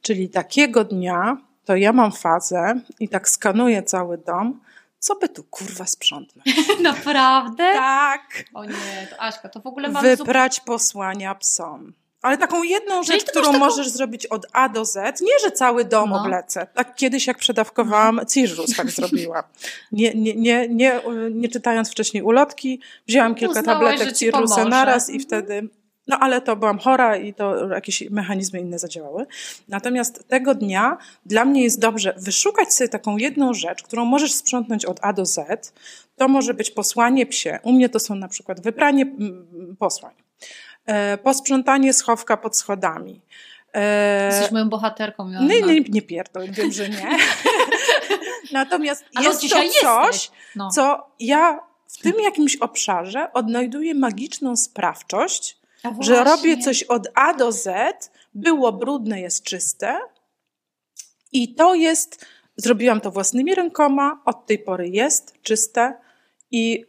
[0.02, 4.60] Czyli takiego dnia to ja mam fazę i tak skanuję cały dom,
[4.98, 6.46] co by tu kurwa sprzątnąć.
[6.82, 7.72] Naprawdę?
[7.74, 8.44] Tak.
[8.54, 10.16] O nie, to Aśka, to w ogóle zupełnie...
[10.16, 11.92] Wyprać posłania psom.
[12.22, 15.20] Ale taką jedną Czyli rzecz, ty masz którą taką- możesz zrobić od A do Z.
[15.20, 16.20] Nie, że cały dom No.
[16.20, 16.66] oblecę.
[16.74, 19.42] Tak kiedyś, jak przedawkowałam Cirrus, tak zrobiłam.
[19.92, 25.12] Nie, nie, nie, nie, nie czytając wcześniej ulotki, wzięłam kilka Uznałaś, tabletek Cirrusa naraz i
[25.12, 25.26] Mhm.
[25.26, 25.68] wtedy...
[26.06, 29.26] No ale to byłam chora i to jakieś mechanizmy inne zadziałały.
[29.68, 34.84] Natomiast tego dnia dla mnie jest dobrze wyszukać sobie taką jedną rzecz, którą możesz sprzątnąć
[34.84, 35.72] od A do Z.
[36.16, 37.58] To może być posłanie psie.
[37.62, 40.14] U mnie to są na przykład wypranie mm, posłań.
[40.86, 43.20] E, posprzątanie schowka pod schodami.
[43.74, 45.54] E, Jesteś moją bohaterką, Joanna.
[45.54, 47.18] nie, nie, nie pierdol, wiem, że nie.
[48.52, 50.30] Natomiast Ale jest to coś.
[50.56, 50.70] No.
[50.70, 55.58] co ja w tym jakimś obszarze odnajduję magiczną sprawczość,
[56.00, 59.98] że robię coś od A do Z, było brudne, jest czyste
[61.32, 65.94] i to jest, zrobiłam to własnymi rękoma, od tej pory jest czyste
[66.52, 66.86] i, yy,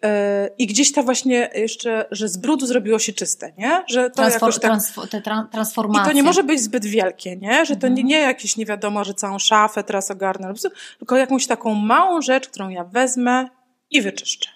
[0.57, 3.83] i gdzieś ta właśnie jeszcze, że z brudu zrobiło się czyste, nie?
[3.89, 6.05] Że to Transfor- jakoś tak transfo- te tra- i transformacje.
[6.11, 7.65] to nie może być zbyt wielkie, nie?
[7.65, 8.07] Że to nie, Mhm.
[8.07, 10.53] nie jakieś nie wiadomo, że całą szafę teraz ogarnę,
[10.99, 13.47] tylko jakąś taką małą rzecz, którą ja wezmę
[13.91, 14.49] i wyczyszczę.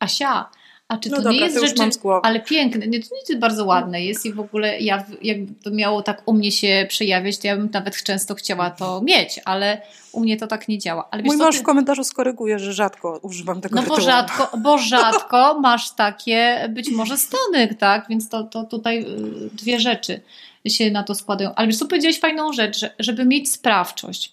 [0.00, 0.50] Asia,
[0.92, 1.82] a czy No to dobra, nie jest to rzeczy...
[2.22, 6.02] Ale piękne, nie, to nie bardzo ładne jest i w ogóle ja, jakby to miało
[6.02, 10.20] tak u mnie się przejawiać, to ja bym nawet często chciała to mieć, ale u
[10.20, 11.08] mnie to tak nie działa.
[11.10, 14.58] Ale Mój co, mąż ty- w komentarzu skoryguje, że rzadko używam tego No bo rzadko,
[14.58, 18.06] bo rzadko masz takie być może stony, tak?
[18.08, 20.20] Więc to, to tutaj y, dwie rzeczy
[20.68, 21.54] się na to składają.
[21.54, 24.32] Ale wiesz co, powiedziałeś fajną rzecz, że, żeby mieć sprawczość.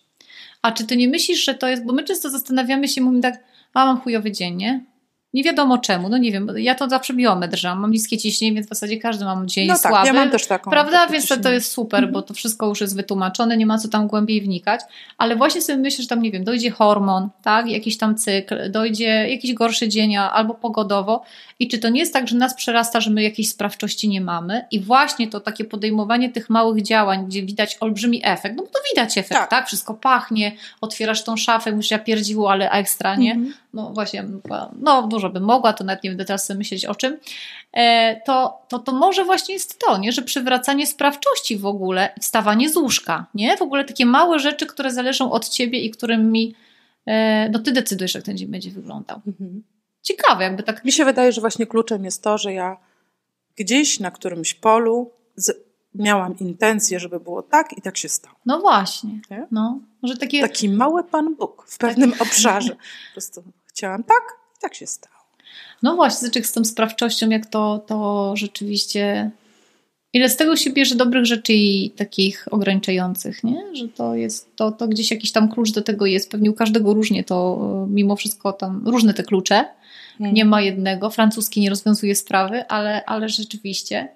[0.62, 3.44] A czy ty nie myślisz, że to jest, bo my często zastanawiamy się, mówimy tak,
[3.74, 4.84] a mam chujowy dzień, nie?
[5.34, 8.68] Nie wiadomo czemu, no nie wiem, ja to zawsze biometr drżam, mam niskie ciśnienie, więc
[8.68, 10.08] w zasadzie każdy mam dzień No tak, słaby.
[10.08, 10.72] ja mam też taką.
[10.72, 11.08] Prawda?
[11.08, 14.08] Więc to, to jest super, bo to wszystko już jest wytłumaczone, nie ma co tam
[14.08, 14.82] głębiej wnikać.
[15.18, 17.68] Ale właśnie sobie myślę, że tam, nie wiem, dojdzie hormon, tak?
[17.68, 21.24] Jakiś tam cykl, dojdzie jakiś gorszy dzień albo pogodowo.
[21.60, 24.66] I czy to nie jest tak, że nas przerasta, że my jakiejś sprawczości nie mamy?
[24.72, 28.80] I właśnie to takie podejmowanie tych małych działań, gdzie widać olbrzymi efekt, no bo to
[28.94, 29.50] widać efekt, tak?
[29.50, 29.68] Tak.
[29.68, 33.32] Wszystko pachnie, otwierasz tą szafę, mówisz, ja pierdziło, ale ekstra, nie?
[33.32, 33.54] Mhm.
[33.74, 34.26] No właśnie,
[34.82, 37.18] no dużo bym mogła, to nawet nie będę teraz sobie myśleć o czym,
[37.74, 40.12] e, to, to, to może właśnie jest to, nie?
[40.12, 43.58] że przywracanie sprawczości w ogóle wstawanie z łóżka, nie?
[43.58, 46.56] W ogóle takie małe rzeczy, które zależą od ciebie i którymi
[47.06, 49.22] e, no ty decydujesz, jak ten dzień będzie wyglądał.
[49.28, 49.64] Mhm.
[50.02, 52.78] Ciekawe, jakby tak Mi się wydaje, że właśnie kluczem jest to, że ja
[53.58, 55.58] gdzieś na którymś polu z,
[55.96, 58.36] miałam intencję, żeby było tak i tak się stało.
[58.46, 59.48] no właśnie, Nie?
[59.52, 62.76] no, może takie Taki mały Pan Bóg w pewnym obszarze.
[62.76, 64.24] Po prostu chciałam tak
[64.58, 65.16] i tak się stało.
[65.84, 69.32] No właśnie, zaczek z tą sprawczością, jak to, to rzeczywiście.
[70.14, 73.76] Ile z tego się bierze dobrych rzeczy i takich ograniczających, nie?
[73.76, 76.32] Że to jest, to, to gdzieś jakiś tam klucz do tego jest.
[76.32, 79.66] Pewnie u każdego różnie to, e, mimo wszystko tam różne te klucze.
[80.20, 81.10] Nie ma jednego.
[81.10, 84.08] Francuski nie rozwiązuje sprawy, ale, ale rzeczywiście.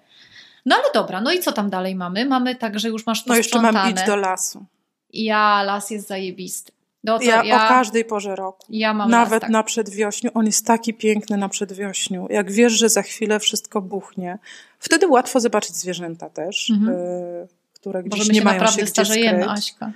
[0.65, 2.25] No ale dobra, no i co tam dalej mamy?
[2.25, 4.01] Mamy tak, że już masz No jeszcze mam posprzątane.
[4.01, 4.65] iść do lasu.
[5.13, 6.71] Ja, las jest zajebisty.
[7.03, 8.67] No Ja, ja, o każdej porze roku.
[8.69, 9.49] ja mam Nawet las, tak.
[9.49, 10.31] na przedwiośniu.
[10.33, 12.27] On jest taki piękny na przedwiośniu.
[12.29, 14.37] Jak wiesz, że za chwilę wszystko buchnie.
[14.79, 16.97] Wtedy łatwo zobaczyć zwierzęta też, Mhm.
[16.97, 19.57] y, które Bo gdzieś my nie się mają naprawdę się gdzie starzejemy, skryć.
[19.57, 19.91] Aśka.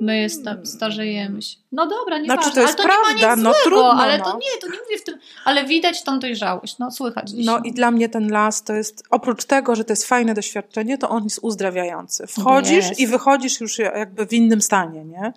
[0.00, 1.56] My jest, starzejemy się.
[1.72, 3.64] No dobra, nie Znaczy, ważne, to jest ale to prawda, nie ma nic no złego,
[3.64, 4.24] trudno, ale no.
[4.24, 7.46] to nie, to nie mówię w tym, ale widać tą dojrzałość, no słychać gdzieś.
[7.46, 10.98] No i dla mnie ten las to jest, oprócz tego, że to jest fajne doświadczenie,
[10.98, 12.26] to on jest uzdrawiający.
[12.26, 13.00] Wchodzisz Jest.
[13.00, 15.32] i wychodzisz już jakby w innym stanie, nie?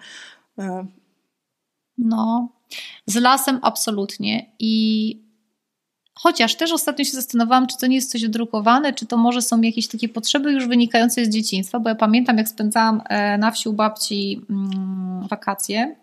[1.97, 2.49] No,
[3.05, 5.15] z lasem absolutnie i
[6.13, 9.61] chociaż też ostatnio się zastanawiałam, czy to nie jest coś wydrukowane, czy to może są
[9.61, 13.69] jakieś takie potrzeby już wynikające z dzieciństwa, bo ja pamiętam, jak spędzałam e, na wsi
[13.69, 15.95] u babci mm, wakacje,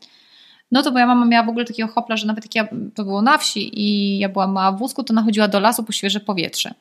[0.72, 3.22] no to moja mama miała w ogóle takiego hopla, że nawet jak ja, to było
[3.22, 6.20] na wsi i ja byłam mała w wózku, to ona chodziła do lasu po świeże
[6.20, 6.74] powietrze.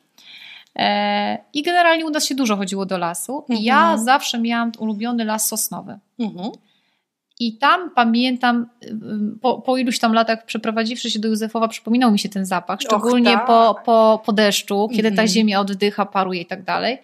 [0.76, 3.44] E, I generalnie u nas się dużo chodziło do lasu.
[3.48, 4.04] I ja Mhm.
[4.04, 5.98] zawsze miałam ulubiony las sosnowy.
[6.18, 6.50] mhm.
[7.40, 12.18] I tam pamiętam, ym, po, po iluś tam latach przeprowadziwszy się do Józefowa, przypominał mi
[12.18, 13.46] się ten zapach, szczególnie tak.
[13.46, 15.28] po, po, po deszczu, kiedy ta Mhm.
[15.28, 16.98] ziemia oddycha, paruje i tak dalej.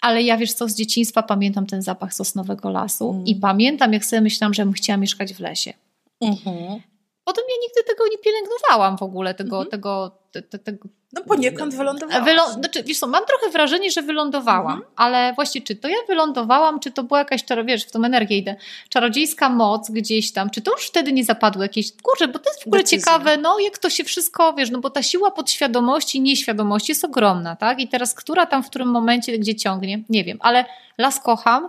[0.00, 3.24] Ale ja wiesz co, z dzieciństwa pamiętam ten zapach sosnowego lasu Mm.
[3.26, 5.72] i pamiętam, jak sobie myślałam, że bym chciała mieszkać w lesie.
[6.20, 6.80] Mhm.
[7.24, 9.70] Potem ja nigdy tego nie pielęgnowałam w ogóle, tego, Mhm.
[9.70, 12.24] tego, te, te, tego No poniekąd wylądowałam.
[12.24, 12.42] Wylą...
[12.52, 14.92] Znaczy, wiesz co, mam trochę wrażenie, że wylądowałam, mhm.
[14.96, 18.56] ale właśnie czy to ja wylądowałam, czy to była jakaś, wiesz, w tą energię idę,
[18.88, 22.64] czarodziejska moc gdzieś tam, czy to już wtedy nie zapadło jakieś, kurczę, bo to jest
[22.64, 22.98] w ogóle Decyzja.
[22.98, 27.04] ciekawe, no jak to się wszystko, wiesz, no bo ta siła podświadomości i nieświadomości jest
[27.04, 27.80] ogromna, tak?
[27.80, 30.64] I teraz która tam w którym momencie, gdzie ciągnie, nie wiem, ale
[30.98, 31.68] las kocham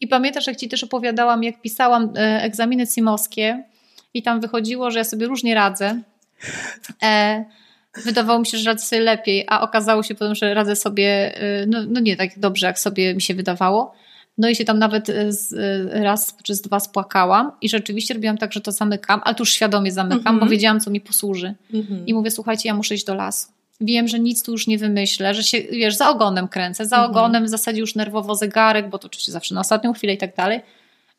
[0.00, 3.64] i pamiętasz, jak ci też opowiadałam, jak pisałam e, egzaminy simowskie
[4.14, 6.00] i tam wychodziło, że ja sobie różnie radzę.
[7.02, 7.44] E,
[8.04, 11.66] wydawało mi się, że radzę sobie lepiej, a okazało się potem, że radzę sobie y,
[11.66, 13.94] no, no nie tak dobrze, jak sobie mi się wydawało.
[14.38, 18.14] No i się tam nawet y, z, y, raz czy z dwa spłakałam i rzeczywiście
[18.14, 20.40] robiłam tak, że to zamykam, ale tu już świadomie zamykam, mm -hmm.
[20.40, 20.50] bo mhm.
[20.50, 21.54] wiedziałam, co mi posłuży.
[21.74, 22.02] Mm -hmm.
[22.06, 23.48] I mówię, słuchajcie, ja muszę iść do lasu.
[23.80, 27.08] Wiem, że nic tu już nie wymyślę, że się, wiesz, za ogonem kręcę, za mm
[27.08, 27.10] -hmm.
[27.10, 30.36] ogonem w zasadzie już nerwowo zegarek, bo to oczywiście zawsze na ostatnią chwilę i tak
[30.36, 30.60] dalej.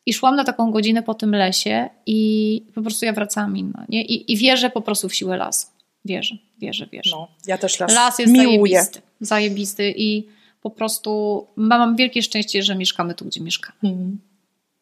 [0.05, 4.05] I szłam na taką godzinę po tym lesie i po prostu ja wracałam inna, nie?
[4.05, 5.67] I, i wierzę po prostu w siłę lasu.
[6.07, 7.15] Wierzę, wierzę, wierzę.
[7.15, 8.73] No, ja też las, las jest miłuję.
[8.73, 10.27] zajebisty, zajebisty i
[10.61, 13.77] po prostu mam wielkie szczęście, że mieszkamy tu, gdzie mieszkamy.
[13.81, 14.19] Hmm.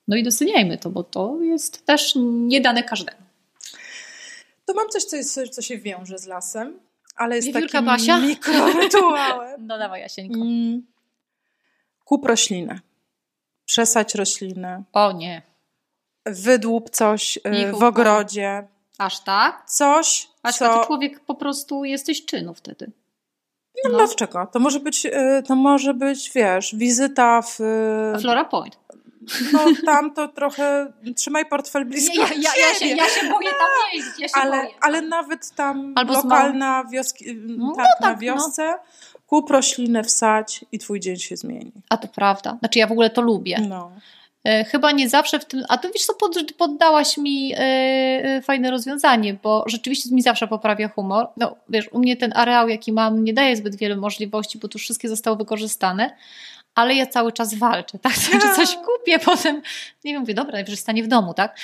[0.08, 3.18] No i doceniajmy to, bo to jest też niedane każdemu.
[4.66, 6.80] To mam coś, co, jest, co się wiąże z lasem,
[7.16, 8.20] ale jest Wiewiórka takim Basia?
[8.28, 9.68] mikrorytuałem.
[9.68, 10.40] No dawaj, Jasieńko.
[10.40, 10.86] Mm.
[12.06, 12.80] Kup roślinę.
[13.66, 14.84] Przesadź roślinę.
[14.94, 15.42] O nie.
[16.26, 18.68] Wydłup coś y, w ogrodzie.
[18.98, 19.64] Aż tak?
[19.70, 20.80] Coś, Aż co...
[20.80, 22.92] ty człowiek po prostu jesteś czynu wtedy.
[23.84, 23.98] No, no.
[23.98, 24.48] dlaczego?
[24.52, 27.60] To może być, y, to może być, wiesz, wizyta w...
[28.16, 28.78] A Flora Point.
[29.54, 29.60] No
[29.92, 32.22] tam to trochę trzymaj portfel blisko.
[32.22, 34.74] Ja, ja, ja, się, ja się boję tam jeździć, ja się ale, boję.
[34.82, 39.20] Ale nawet tam Albo lokalna wioski, no, tak, no tak, na wiosce, no.
[39.28, 41.72] kup roślinę, wsadź i twój dzień się zmieni.
[41.90, 42.58] A to prawda.
[42.60, 43.58] Znaczy ja w ogóle to lubię.
[43.70, 43.92] No.
[44.46, 46.14] E, chyba nie zawsze w tym, a to wiesz co,
[46.58, 47.58] poddałaś mi yy,
[48.42, 51.28] fajne rozwiązanie, bo rzeczywiście mi zawsze poprawia humor.
[51.38, 54.78] No wiesz, u mnie ten areał, jaki mam, nie daje zbyt wiele możliwości, bo tu
[54.78, 56.18] wszystkie zostały wykorzystane,
[56.76, 58.14] ale ja cały czas walczę, tak?
[58.32, 59.62] Znaczy coś kupię, potem
[60.04, 61.58] nie wiem, mówię, dobra, najwyżej stanie w domu, tak?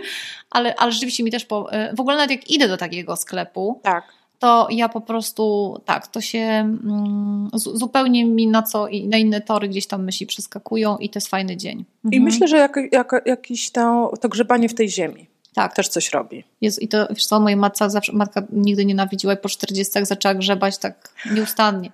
[0.50, 4.23] ale, ale rzeczywiście mi też, po, w ogóle nawet jak idę do takiego sklepu, tak
[4.44, 9.40] to ja po prostu tak, to się mm, zupełnie mi na co i na inne
[9.40, 11.84] tory gdzieś tam myśli przeskakują i to jest fajny dzień.
[12.04, 12.12] Mhm.
[12.12, 15.26] I myślę, że jak, jak, jakiś to, to grzebanie w tej ziemi.
[15.54, 15.74] Tak.
[15.74, 16.44] Też coś robi.
[16.60, 20.78] I to, wiesz co, moja matka zawsze, matka nigdy nienawidziła i po 40 zaczęła grzebać
[20.78, 21.92] tak nieustannie.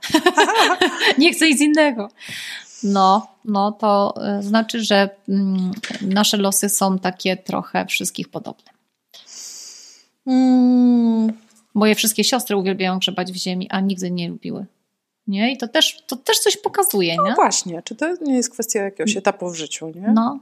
[1.19, 2.09] Nie chcę nic innego.
[2.83, 5.71] No, no to y, znaczy, że mm,
[6.03, 8.71] nasze losy są takie trochę wszystkich podobne.
[10.27, 11.33] Mm.
[11.75, 14.67] Moje wszystkie siostry uwielbiają grzebać w ziemi, a nigdy nie lubiły.
[15.27, 15.53] Nie?
[15.53, 17.35] I to też, to też coś pokazuje, no nie?
[17.35, 20.13] właśnie, czy to nie jest kwestia jakiegoś etapu w życiu, nie?
[20.15, 20.41] No.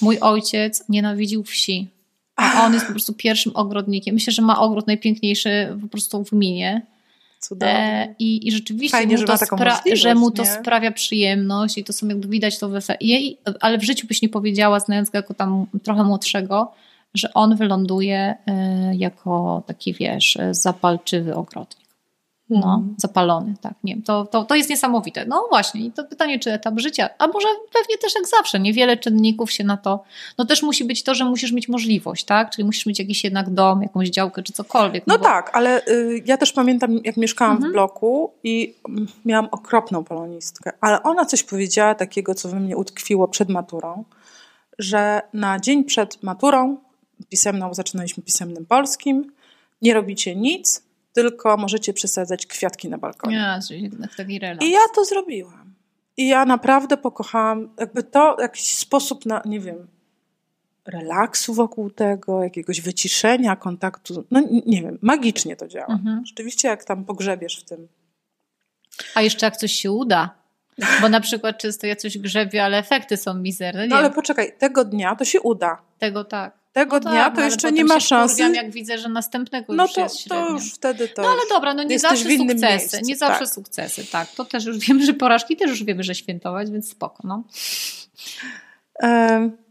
[0.00, 1.88] Mój ojciec nienawidził wsi,
[2.36, 4.14] a on jest po prostu pierwszym ogrodnikiem.
[4.14, 6.86] Myślę, że ma ogród najpiękniejszy po prostu w gminie.
[7.40, 7.74] Cudownie.
[7.74, 11.84] E, i, I rzeczywiście Fajnie, mu to, że, spra- że mu to sprawia przyjemność i
[11.84, 12.80] to są jakby widać to we
[13.60, 16.72] ale w życiu byś nie powiedziała, znając go jako tam trochę młodszego,
[17.14, 21.80] że on wyląduje e, jako taki, wiesz, zapalczywy ogrodnik.
[22.50, 22.94] No, hmm.
[22.96, 25.26] zapalony, tak, nie to, to, to jest niesamowite.
[25.26, 28.96] No właśnie, i to pytanie, czy etap życia, a może pewnie też jak zawsze, niewiele
[28.96, 30.04] czynników się na to,
[30.38, 33.50] no też musi być to, że musisz mieć możliwość, tak, czyli musisz mieć jakiś jednak
[33.50, 35.06] dom, jakąś działkę, czy cokolwiek.
[35.06, 35.24] No, no bo...
[35.24, 37.70] tak, ale y, ja też pamiętam, jak mieszkałam mhm.
[37.70, 38.74] w bloku i
[39.24, 44.04] miałam okropną polonistkę, ale ona coś powiedziała takiego, co we mnie utkwiło przed maturą,
[44.78, 46.76] że na dzień przed maturą
[47.28, 49.32] pisemną, zaczynaliśmy pisemnym polskim.
[49.82, 53.36] Nie robicie nic, tylko możecie przesadzać kwiatki na balkonie.
[53.36, 54.66] Ja, jednak taki relaks.
[54.66, 55.74] I ja to zrobiłam.
[56.16, 59.86] I ja naprawdę pokochałam, jakby to jakiś sposób na, nie wiem,
[60.86, 64.24] relaksu wokół tego, jakiegoś wyciszenia, kontaktu.
[64.30, 65.94] No nie wiem, magicznie to działa.
[65.94, 66.26] Mhm.
[66.26, 67.88] Rzeczywiście jak tam pogrzebiesz w tym.
[69.14, 70.34] A jeszcze jak coś się uda.
[71.00, 73.86] Bo na przykład często ja coś grzebię, ale efekty są mizerne.
[73.86, 75.78] No ale poczekaj, tego dnia to się uda.
[75.98, 78.42] Tego tak tego no dnia tak, to no, jeszcze nie ma szansy.
[78.42, 80.46] jak widzę, że następnego no już to, jest średnio.
[80.46, 83.54] to już wtedy to No ale dobra, no nie zawsze sukcesy, miejscu, nie zawsze tak.
[83.54, 84.28] sukcesy, tak.
[84.30, 87.44] To też już wiemy, że porażki też już wiemy, że świętować, więc spoko, no.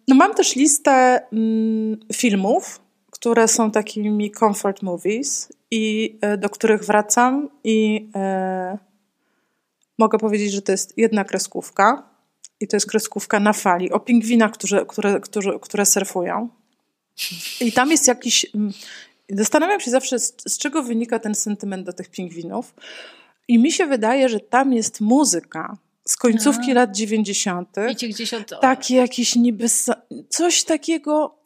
[0.07, 2.81] no mam też listę mm, filmów,
[3.11, 8.77] które są takimi comfort movies i e, do których wracam i e,
[9.97, 12.09] mogę powiedzieć, że to jest jedna kreskówka
[12.59, 16.49] i to jest kreskówka na fali o pingwinach, które, które, które, które surfują.
[17.61, 18.45] I tam jest jakiś.
[18.55, 18.73] Mm,
[19.29, 22.73] zastanawiam się zawsze, z, z czego wynika ten sentyment do tych pingwinów.
[23.47, 27.75] I mi się wydaje, że tam jest muzyka z końcówki lat 90.
[27.91, 28.61] Idzie gdzieś od...
[28.61, 29.65] Taki jakiś niby.
[30.29, 31.37] Coś takiego.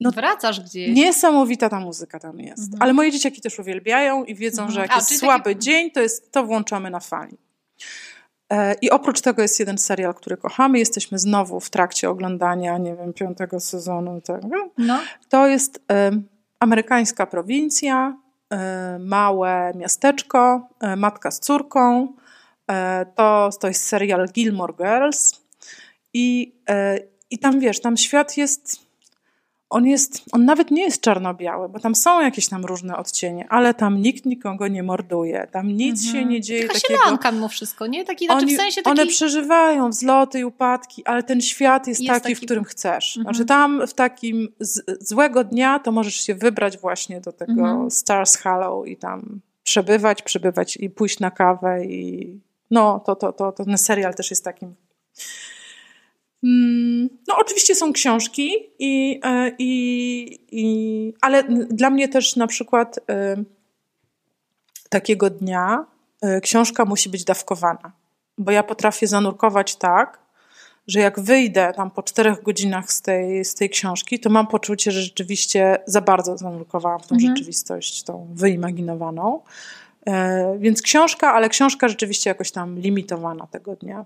[0.00, 0.96] no, wracasz gdzieś.
[0.96, 2.62] Niesamowita ta muzyka tam jest.
[2.62, 2.82] Mhm.
[2.82, 4.74] Ale moje dzieciaki też uwielbiają i wiedzą, mhm.
[4.74, 5.58] że jak A, jest słaby taki...
[5.58, 7.36] dzień, to, jest, to włączamy na fali.
[8.52, 10.78] E, I oprócz tego jest jeden serial, który kochamy.
[10.78, 14.70] Jesteśmy znowu w trakcie oglądania, nie wiem, piątego sezonu tego.
[14.78, 15.00] No.
[15.28, 16.10] To jest e,
[16.60, 18.16] amerykańska prowincja,
[18.50, 22.12] e, małe miasteczko, matka z córką.
[23.14, 25.44] To, to jest serial Gilmore Girls.
[26.14, 26.54] I,
[27.30, 28.85] I tam wiesz, tam świat jest
[29.76, 33.74] on jest, on nawet nie jest czarno-biały, bo tam są jakieś tam różne odcienie, ale
[33.74, 36.24] tam nikt nikogo nie morduje, tam nic mhm.
[36.24, 37.00] się nie dzieje Taka takiego.
[37.04, 38.04] Taka mimo wszystko, nie?
[38.04, 39.00] Taki, znaczy Oni, w sensie taki...
[39.00, 43.16] One przeżywają wzloty i upadki, ale ten świat jest, jest taki, taki, w którym chcesz.
[43.16, 43.34] Mhm.
[43.34, 47.90] Znaczy tam w takim z, złego dnia to możesz się wybrać właśnie do tego mhm.
[47.90, 53.52] Stars Hollow i tam przebywać, przebywać i pójść na kawę i no to, to, to,
[53.52, 54.74] to ten serial też jest takim
[56.42, 63.36] no, oczywiście są książki, i, e, i, i, ale dla mnie też na przykład e,
[64.88, 65.86] takiego dnia
[66.22, 67.92] e, książka musi być dawkowana,
[68.38, 70.18] bo ja potrafię zanurkować tak,
[70.86, 74.90] że jak wyjdę tam po czterech godzinach z tej, z tej książki, to mam poczucie,
[74.90, 77.36] że rzeczywiście za bardzo zanurkowałam w tą mhm.
[77.36, 79.40] rzeczywistość, tą wyimaginowaną.
[80.58, 84.04] Więc książka, ale książka rzeczywiście jakoś tam limitowana tego dnia.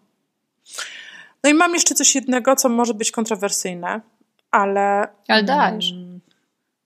[1.45, 4.01] No i mam jeszcze coś jednego, co może być kontrowersyjne,
[4.51, 5.09] ale.
[5.29, 5.93] Ale dajesz.
[5.93, 6.21] Mm,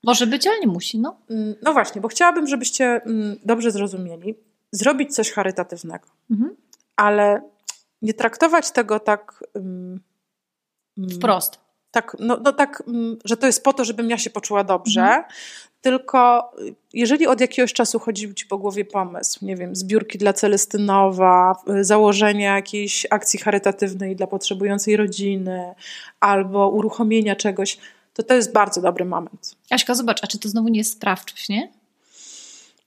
[0.03, 1.17] może być, ale nie musi, no.
[1.29, 4.35] Mm, no właśnie, bo chciałabym, żebyście mm, dobrze zrozumieli.
[4.71, 6.55] Zrobić coś charytatywnego, mhm.
[6.95, 7.41] ale
[8.01, 9.43] nie traktować tego tak.
[9.53, 9.99] Um,
[11.17, 11.59] Wprost.
[11.91, 12.83] Tak, no, no tak,
[13.25, 15.23] że to jest po to, żebym ja się poczuła dobrze, mhm.
[15.85, 16.51] Tylko
[16.93, 22.45] jeżeli od jakiegoś czasu chodzi ci po głowie pomysł, nie wiem, zbiórki dla Celestynowa, założenie
[22.45, 25.73] jakiejś akcji charytatywnej dla potrzebującej rodziny
[26.19, 27.77] albo uruchomienia czegoś,
[28.13, 29.55] to to jest bardzo dobry moment.
[29.69, 31.71] Aśka, zobacz, a czy to znowu nie jest sprawczość, nie?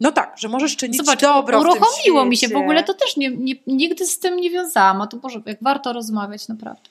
[0.00, 3.30] No tak, że możesz czynić Zobacz, dobro uruchomiło mi się w ogóle, to też nie,
[3.30, 6.90] nie, nigdy z tym nie wiązałam, a to Boże, jak warto rozmawiać, naprawdę.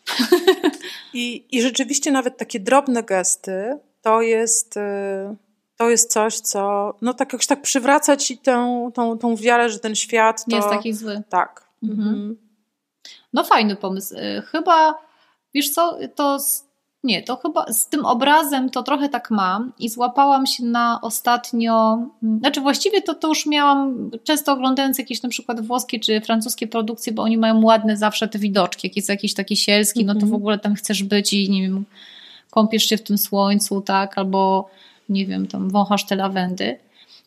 [1.14, 4.76] I, I rzeczywiście nawet takie drobne gesty to jest...
[4.76, 5.47] Yy
[5.78, 9.80] to jest coś, co no tak jakoś tak przywraca ci tę, tą, tą wiarę, że
[9.80, 10.52] ten świat to...
[10.52, 11.24] Nie jest taki zły.
[11.30, 11.68] Tak.
[11.84, 12.08] Mhm.
[12.08, 12.38] mhm.
[13.34, 14.16] No fajny pomysł.
[14.16, 14.96] Y, chyba,
[15.54, 16.40] wiesz co, to
[17.04, 21.94] nie, to chyba z tym obrazem to trochę tak mam i złapałam się na ostatnio,
[22.24, 26.68] mm, znaczy właściwie to, to już miałam, często oglądając jakieś na przykład włoskie czy francuskie
[26.68, 30.20] produkcje, bo oni mają ładne zawsze te widoczki, jak jest jakiś taki sielski, no to
[30.20, 30.36] w mhm.
[30.36, 31.86] ogóle tam chcesz być i nie wiem,
[32.52, 34.70] kąpiesz się w tym słońcu, tak, albo
[35.10, 36.78] nie wiem, tam wąchasz te lawendy.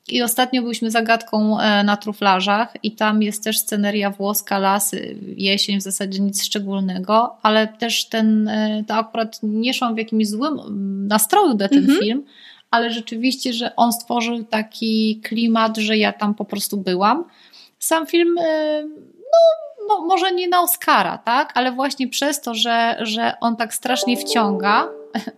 [0.08, 5.80] I ostatnio byliśmy zagadką e, na truflażach i tam jest też sceneria włoska, lasy, jesień,
[5.80, 10.60] w zasadzie nic szczególnego, ale też ten, e, to akurat nie szłam w jakimś złym
[10.60, 11.98] mm, nastroju na ten mhm.
[11.98, 12.24] film,
[12.70, 17.24] ale rzeczywiście, że on stworzył taki klimat, że ja tam po prostu byłam.
[17.78, 18.84] Sam film, e,
[19.88, 24.16] no, może nie na Oscara, tak, ale właśnie przez to, że, że on tak strasznie
[24.16, 24.88] wciąga,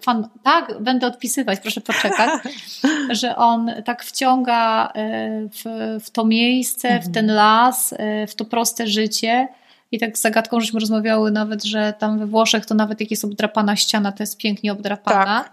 [0.00, 2.30] fan, tak, będę odpisywać, proszę poczekać,
[3.20, 5.64] że on tak wciąga e, w,
[6.04, 7.10] w to miejsce, mhm.
[7.10, 9.48] w ten las, e, w to proste życie.
[9.92, 13.24] I tak z zagadką żeśmy rozmawiały nawet, że tam we Włoszech to nawet jak jest
[13.24, 15.24] obdrapana ściana, to jest pięknie obdrapana.
[15.24, 15.52] Tak.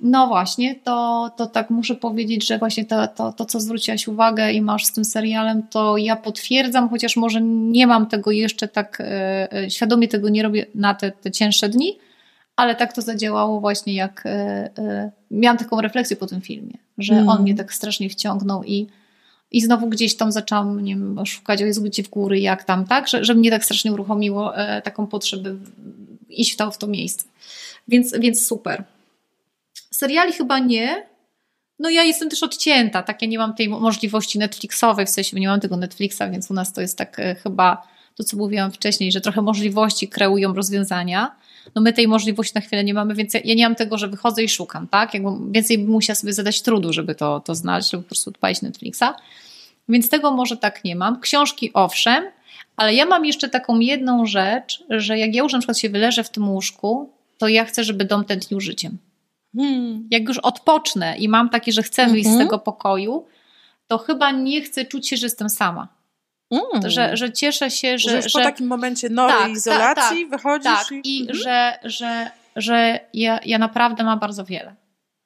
[0.00, 4.52] No właśnie, to, to tak muszę powiedzieć, że właśnie to, to, to, co zwróciłaś uwagę
[4.52, 8.98] i masz z tym serialem, to ja potwierdzam, chociaż może nie mam tego jeszcze tak,
[9.00, 11.98] e, świadomie tego nie robię na te, te cięższe dni,
[12.56, 14.30] ale tak to zadziałało właśnie jak e,
[14.78, 17.28] e, miałam taką refleksję po tym filmie, że mm.
[17.28, 18.86] on mnie tak strasznie wciągnął i,
[19.50, 22.86] i znowu gdzieś tam zaczęłam nie wiem, szukać, o Jezu, gdzie w góry, jak tam,
[22.86, 25.56] tak, że, że mnie tak strasznie uruchomiło e, taką potrzebę
[26.28, 27.24] iść w to, w to miejsce.
[27.88, 28.84] Więc, więc super.
[29.90, 31.06] Seriali chyba nie.
[31.78, 35.48] No ja jestem też odcięta, tak, ja nie mam tej możliwości Netflixowej, w sensie nie
[35.48, 39.20] mam tego Netflixa, więc u nas to jest tak chyba to, co mówiłam wcześniej, że
[39.20, 41.36] trochę możliwości kreują rozwiązania
[41.74, 44.08] no my tej możliwości na chwilę nie mamy, więc ja, ja nie mam tego, że
[44.08, 45.14] wychodzę i szukam, tak?
[45.14, 48.62] Jakby więcej bym musiała sobie zadać trudu, żeby to, to znaleźć, żeby po prostu odpalić
[48.62, 49.04] Netflixa.
[49.88, 51.20] Więc tego może tak nie mam.
[51.20, 52.24] Książki owszem,
[52.76, 56.24] ale ja mam jeszcze taką jedną rzecz, że jak ja już na przykład się wyleżę
[56.24, 58.98] w tym łóżku, to ja chcę, żeby dom tętnił życiem.
[59.56, 60.08] Hmm.
[60.10, 62.46] Jak już odpocznę i mam takie, że chcę wyjść z mhm.
[62.46, 63.26] tego pokoju,
[63.86, 65.88] to chyba nie chcę czuć się, że jestem sama.
[66.54, 66.90] Mm.
[66.90, 68.10] Że, że cieszę się, że.
[68.10, 71.18] Że, że po takim momencie nowej tak, izolacji tak, wychodzisz tak, i.
[71.18, 71.38] i mhm.
[71.38, 74.74] że, że, że ja, ja naprawdę mam bardzo wiele.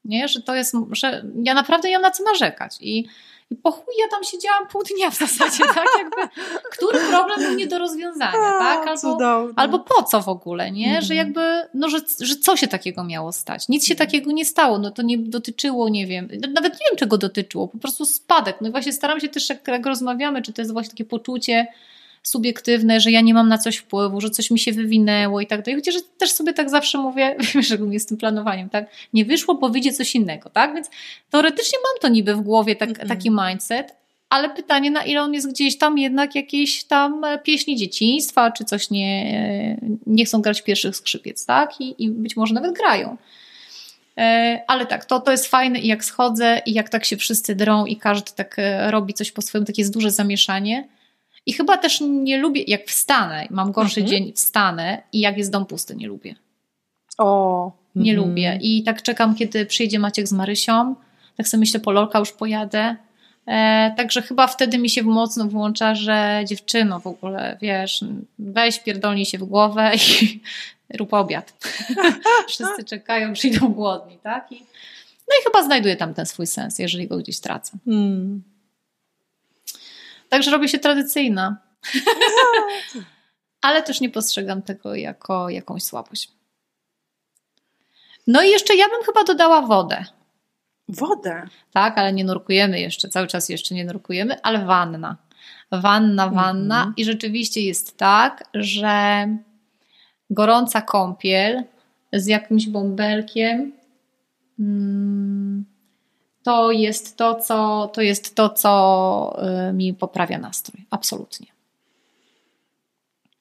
[0.05, 0.29] nie?
[0.29, 3.09] Że to jest, że ja naprawdę nie mam na co narzekać i
[3.51, 5.87] i po chuj ja tam siedziałam pół dnia w zasadzie, tak?
[5.99, 8.89] Jakby, który problem był nie do rozwiązania, A, tak?
[8.89, 9.19] Albo,
[9.57, 10.87] albo po co w ogóle, nie?
[10.87, 11.05] Mhm.
[11.05, 11.41] Że jakby,
[11.75, 13.69] no, że, że co się takiego miało stać?
[13.69, 14.09] Nic się mhm.
[14.09, 17.79] takiego nie stało, no to nie dotyczyło, nie wiem, nawet nie wiem czego dotyczyło, po
[17.79, 18.57] prostu spadek.
[18.61, 21.67] No i właśnie staram się też, jak, jak rozmawiamy, czy to jest właśnie takie poczucie,
[22.23, 25.63] subiektywne, że ja nie mam na coś wpływu, że coś mi się wywinęło i tak
[25.63, 25.81] dalej.
[25.81, 28.91] Chociaż też sobie tak zawsze mówię, szczególnie z tym planowaniem, tak?
[29.13, 30.75] Nie wyszło, bo wyjdzie coś innego, tak?
[30.75, 30.91] Więc
[31.31, 33.99] teoretycznie mam to niby w głowie, tak, mm taki mindset,
[34.31, 38.65] ale pytanie, na ile on jest gdzieś tam jednak jakieś tam e, pieśni dzieciństwa, czy
[38.65, 39.23] coś nie,
[39.83, 41.81] e, nie chcą grać pierwszych skrzypiec, tak?
[41.81, 43.17] I, i być może nawet grają.
[44.19, 47.55] E, ale tak, to, to jest fajne i jak schodzę i jak tak się wszyscy
[47.55, 48.57] drą i każdy tak
[48.89, 50.89] robi coś po swoim, takie jest duże zamieszanie,
[51.49, 54.09] i chyba też nie lubię, jak wstanę, mam gorszy mhm.
[54.09, 56.35] dzień, wstanę i jak jest dom pusty, nie lubię.
[57.19, 57.73] O.
[57.95, 58.29] Nie mhm.
[58.29, 58.59] lubię.
[58.63, 60.95] I tak czekam, kiedy przyjedzie Maciek z Marysią.
[61.37, 62.97] Tak sobie myślę, po Lolka już pojadę.
[63.47, 68.05] E, także chyba wtedy mi się mocno włącza, że dziewczyno w ogóle, wiesz,
[68.39, 70.41] weź pierdolnij się w głowę i
[70.99, 71.67] rób obiad.
[72.49, 74.53] Wszyscy czekają, przyjdą głodni, tak?
[74.53, 74.61] I,
[75.29, 77.79] no i chyba znajduję tam ten swój sens, jeżeli go gdzieś tracę.
[77.85, 78.43] Hmm.
[80.29, 81.57] Także robię się tradycyjna.
[83.61, 86.31] Ale też nie postrzegam tego jako jakąś słabość.
[88.27, 90.05] No i jeszcze ja bym chyba dodała wodę.
[90.89, 91.43] Wodę?
[91.73, 95.17] Tak, ale nie nurkujemy jeszcze, cały czas jeszcze nie nurkujemy, ale wanna.
[95.73, 96.93] Wanna, wanna mm -hmm.
[96.97, 99.27] i rzeczywiście jest tak, że
[100.31, 101.65] gorąca kąpiel
[102.13, 103.73] z jakimś bąbelkiem
[104.59, 105.65] mm,
[106.49, 110.85] to jest to, co, to jest to, co y, mi poprawia nastrój.
[110.91, 111.47] Absolutnie.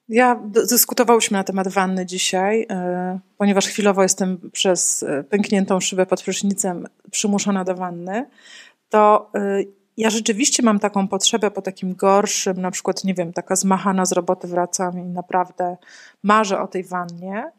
[0.08, 2.66] Ja dyskutowałyśmy na temat wanny dzisiaj, y,
[3.38, 8.26] ponieważ chwilowo jestem przez y, pękniętą szybę pod prysznicem przymuszona do wanny,
[8.88, 9.30] to
[9.96, 14.12] ja rzeczywiście mam taką potrzebę po takim gorszym, na przykład, nie wiem, taka zmachana z
[14.12, 15.76] roboty wracam i naprawdę
[16.22, 17.52] marzę o tej wannie.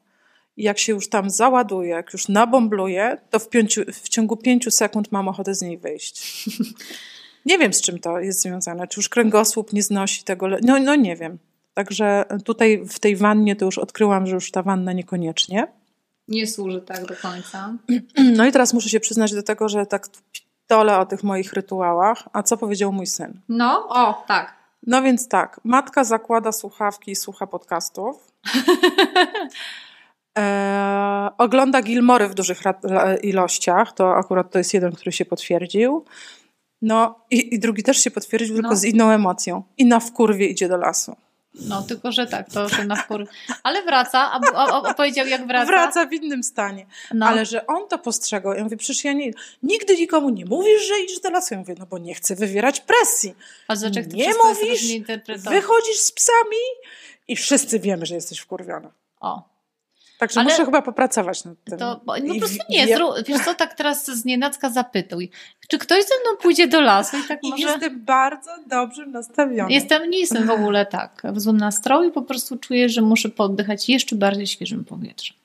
[0.59, 4.71] I jak się już tam załaduje, jak już nabombluje, to w, pięciu, w ciągu pięciu
[4.71, 6.45] sekund mam ochotę z niej wyjść.
[7.45, 8.87] nie wiem, z czym to jest związane.
[8.87, 10.47] Czy już kręgosłup nie znosi tego.
[10.61, 11.37] No, no nie wiem.
[11.73, 15.67] Także tutaj w tej wannie to już odkryłam, że już ta wanna niekoniecznie.
[16.27, 17.73] Nie służy tak do końca.
[18.37, 20.07] No i teraz muszę się przyznać do tego, że tak
[20.69, 22.23] dole o tych moich rytuałach.
[22.33, 23.41] A co powiedział mój syn?
[23.49, 24.53] No, o, tak.
[24.87, 28.27] No więc tak, matka zakłada słuchawki i słucha podcastów.
[30.37, 32.61] E, ogląda Gilmory w dużych
[33.23, 36.05] ilościach, to akurat to jest jeden, który się potwierdził.
[36.81, 38.61] No i, i drugi też się potwierdził, no.
[38.61, 39.63] tylko z inną emocją.
[39.77, 41.15] I na wkurwie idzie do lasu.
[41.53, 43.27] No, tylko że tak, to że na wkur...
[43.63, 45.65] Ale wraca, a, a, a powiedział jak wraca.
[45.65, 46.85] Wraca w innym stanie.
[47.13, 47.25] No.
[47.25, 48.53] Ale że on to postrzegał.
[48.53, 49.31] Ja mówię, przecież ja nie,
[49.63, 51.53] nigdy nikomu nie mówisz, że idziesz do lasu.
[51.53, 53.35] Ja mówię, no bo nie chcę wywierać presji.
[53.67, 54.81] A dlaczego nie mówisz,
[55.49, 56.57] wychodzisz z psami
[57.27, 58.91] i wszyscy wiemy, że jesteś wkurwiona.
[59.19, 59.43] O,
[60.19, 61.79] Także Ale muszę chyba popracować nad tym.
[61.79, 65.31] To, bo, no po prostu nie, zrób, wiesz co, tak teraz z nienacka zapytuj.
[65.67, 67.63] Czy ktoś ze mną pójdzie do lasu i tak I może...
[67.63, 69.69] jestem bardzo dobrze nastawiona.
[69.69, 73.89] Jestem, nie jestem w ogóle tak w złym nastroju, po prostu czuję, że muszę poddychać
[73.89, 75.38] jeszcze bardziej świeżym powietrzem.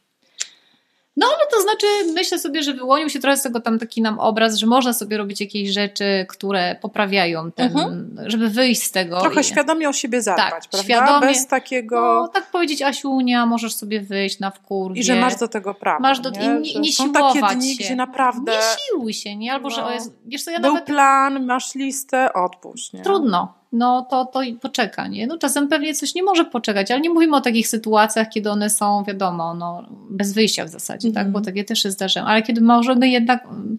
[1.17, 4.19] No ale to znaczy, myślę sobie, że wyłonił się trochę z tego tam taki nam
[4.19, 8.17] obraz, że można sobie robić jakieś rzeczy, które poprawiają ten, mhm.
[8.27, 9.21] żeby wyjść z tego.
[9.21, 9.45] Trochę i...
[9.45, 10.85] świadomie o siebie zadbać, tak, prawda?
[10.85, 12.21] Świadomie, Bez takiego...
[12.23, 14.97] No, tak powiedzieć, Asiunia, możesz sobie wyjść na wkór.
[14.97, 16.01] I że masz do tego prawo.
[16.01, 16.31] Masz do...
[16.31, 16.41] nie?
[16.41, 17.85] I nie, nie Są takie dni, się.
[17.85, 18.53] gdzie naprawdę...
[18.53, 19.53] Nie siłuj się, nie?
[19.53, 19.75] Albo, no.
[19.75, 19.99] że.
[20.27, 20.87] Wiesz co, ja Był nawet...
[20.87, 23.03] plan, masz listę, odpuść, nie?
[23.03, 25.27] Trudno no to, to poczeka, nie?
[25.27, 28.71] No czasem pewnie coś nie może poczekać, ale nie mówimy o takich sytuacjach, kiedy one
[28.71, 31.17] są, wiadomo, no, bez wyjścia w zasadzie, mm -hmm.
[31.17, 31.33] tak?
[31.33, 31.45] Bo mhm.
[31.45, 33.79] takie też się zdarzają, ale kiedy możemy jednak mm,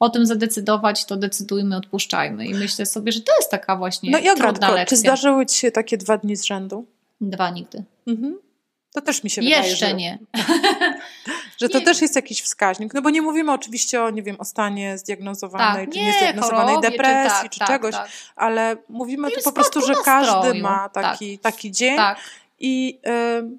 [0.00, 4.18] o tym zadecydować, to decydujmy, odpuszczajmy i myślę sobie, że to jest taka właśnie no
[4.18, 4.84] i trudna lekcja.
[4.84, 6.86] Czy zdarzyły Ci się takie dwa dni z rzędu?
[7.20, 7.84] Dwa nigdy.
[8.06, 8.38] Mhm.
[8.92, 10.18] To też mi się Jeszcze wydaje, Jeszcze nie.
[11.64, 11.84] że to nie.
[11.84, 12.94] też jest jakiś wskaźnik.
[12.94, 17.30] No bo nie mówimy oczywiście o, nie wiem, o stanie zdiagnozowanej, tak, czy niezdiagnozowanej depresji,
[17.30, 18.08] czy, tak, czy tak, czegoś, tak.
[18.36, 21.52] ale mówimy tu po prostu, że każdy ma taki, tak.
[21.52, 22.18] taki dzień tak.
[22.58, 23.50] i, yy,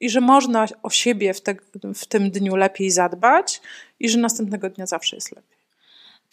[0.00, 1.54] i że można o siebie w, te,
[1.94, 3.60] w tym dniu lepiej zadbać
[4.00, 5.57] i że następnego dnia zawsze jest lepiej.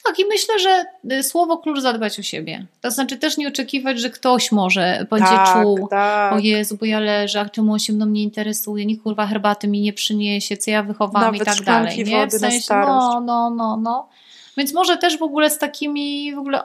[0.06, 2.66] Tak, i myślę, że y, słowo klucz zadbać o siebie.
[2.82, 6.34] To znaczy też nie oczekiwać, że ktoś może będzie tak, czuł, tak.
[6.34, 9.68] o Jezu, bo ja leżę, a czemu on się mną nie interesuje, nikt kurwa herbaty
[9.68, 12.04] mi nie przyniesie, co ja wychowam Nawet i tak dalej.
[12.04, 12.28] Nie?
[12.28, 14.10] W sensie, no, no, no, no.
[14.58, 16.64] Więc może też w ogóle z takimi w ogóle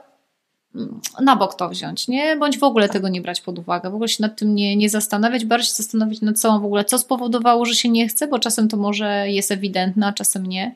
[0.75, 2.37] mm, na bok to wziąć, nie?
[2.37, 4.91] Bądź w ogóle tego nie brać pod uwagę, w ogóle się nad tym nie, nie
[4.91, 8.39] zastanawiać, bardziej się zastanowić nad co w ogóle, co spowodowało, że się nie chce, bo
[8.39, 10.75] czasem to może jest ewidentne, a czasem nie.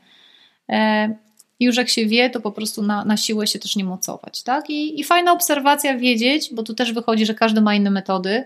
[1.64, 4.42] E, już jak się wie, to po prostu na, na siłę się też nie mocować.
[4.42, 4.70] Tak?
[4.70, 8.44] I, I fajna obserwacja wiedzieć, bo tu też wychodzi, że każdy ma inne metody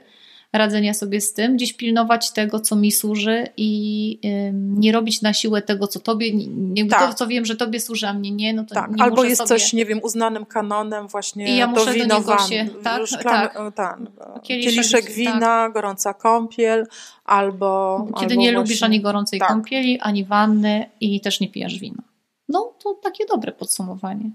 [0.53, 4.21] radzenia sobie z tym, gdzieś pilnować tego, co mi służy i
[4.53, 6.27] nie robić na siłę tego, co tobie,
[6.75, 7.09] jakby tak.
[7.09, 8.91] to, co wiem, że tobie służy, a mnie nie, no to tak.
[8.91, 9.49] nie Albo jest sobie...
[9.49, 13.99] coś, nie wiem, uznanym kanonem właśnie I ja muszę do niego się, tak, szklan, tak.
[13.99, 14.09] Ten,
[14.43, 15.73] kieliszek, kieliszek wina, tak.
[15.73, 16.87] gorąca kąpiel,
[17.25, 17.99] albo...
[18.07, 18.53] Kiedy albo nie właśnie...
[18.53, 19.49] lubisz ani gorącej tak.
[19.49, 22.08] kąpieli, ani wanny i też nie pijesz wina.
[22.49, 24.31] No to takie dobre podsumowanie.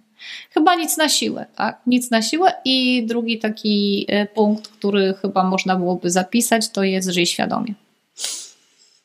[0.50, 1.82] Chyba nic na siłę, tak?
[1.88, 2.54] Nic na siłę.
[2.66, 7.74] I drugi taki e, punkt, który chyba można byłoby zapisać, to jest żyj świadomie.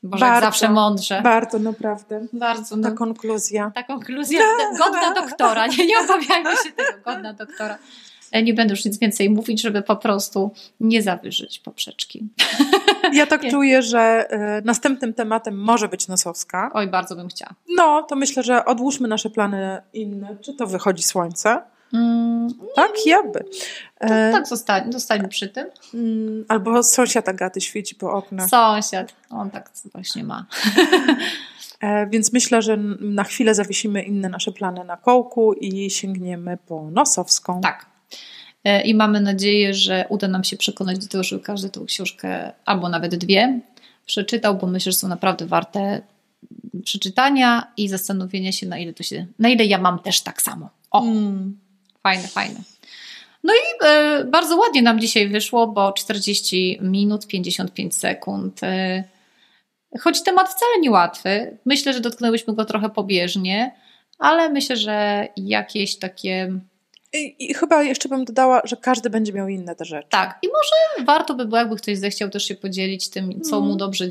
[0.02, 1.22] Boże, bardzo, zawsze mądrze.
[1.22, 2.26] Bardzo, naprawdę.
[2.32, 2.76] Bardzo.
[2.76, 3.72] Ta no, konkluzja.
[3.74, 4.40] Ta konkluzja
[4.78, 5.66] godna doktora.
[5.66, 7.78] Nie, nie obawiajmy się tego, godna doktora.
[8.32, 10.50] E, nie będę już nic więcej mówić, żeby po prostu
[10.80, 12.24] nie zawyżyć poprzeczki.
[13.12, 16.70] Ja tak czuję, że y, następnym tematem może być nosowska.
[16.74, 17.54] Oj, bardzo bym chciała.
[17.76, 20.36] No, to myślę, że odłóżmy nasze plany inne.
[20.40, 21.62] Czy to wychodzi słońce?
[21.94, 23.44] Mm, tak, jakby.
[24.00, 25.66] E, tak, zostań, zostańmy przy tym.
[25.94, 28.48] Mm, albo sąsiad Agaty świeci po oknach.
[28.48, 30.46] Sąsiad, on tak właśnie ma.
[31.80, 36.90] E, więc myślę, że na chwilę zawiesimy inne nasze plany na kołku i sięgniemy po
[36.90, 37.60] nosowską.
[37.60, 37.86] Tak.
[38.64, 42.52] E, i mamy nadzieję, że uda nam się przekonać do tego, żeby każdy tą książkę
[42.64, 43.60] albo nawet dwie
[44.06, 46.02] przeczytał, bo myślę, że są naprawdę warte
[46.84, 50.70] przeczytania i zastanowienia się, na ile to się, na ile ja mam też tak samo.
[50.90, 51.58] O, mm.
[52.02, 52.60] fajne, fajne.
[53.44, 58.62] No i e, bardzo ładnie nam dzisiaj wyszło, bo 40 minut, 55 sekund.
[58.62, 59.04] E,
[60.00, 63.74] choć temat wcale nie łatwy, myślę, że dotknęłyśmy go trochę pobieżnie,
[64.18, 66.60] ale myślę, że jakieś takie
[67.12, 70.08] i, I, chyba jeszcze bym dodała, że każdy będzie miał inne te rzeczy.
[70.10, 73.72] Tak, i może warto by było, jakby ktoś zechciał też się podzielić tym, co mu
[73.72, 73.78] mhm.
[73.78, 74.04] dobrze,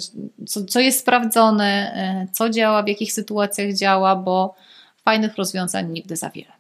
[0.48, 4.56] co, co jest sprawdzone, e, co działa, w jakich sytuacjach działa, bo
[5.06, 6.52] fajnych rozwiązań nigdy za wiele.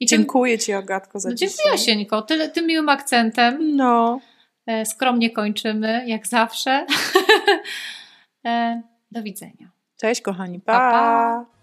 [0.00, 2.22] I dziękuję Ci, Agatko, za no, Dziękuję, Sieńko.
[2.22, 3.76] Tyle, tym miłym akcentem.
[3.76, 4.20] No.
[4.66, 6.86] E, skromnie kończymy, jak zawsze.
[8.46, 9.70] E, do widzenia.
[9.96, 10.60] Cześć, kochani.
[10.60, 10.72] pa.
[10.72, 11.59] pa, pa.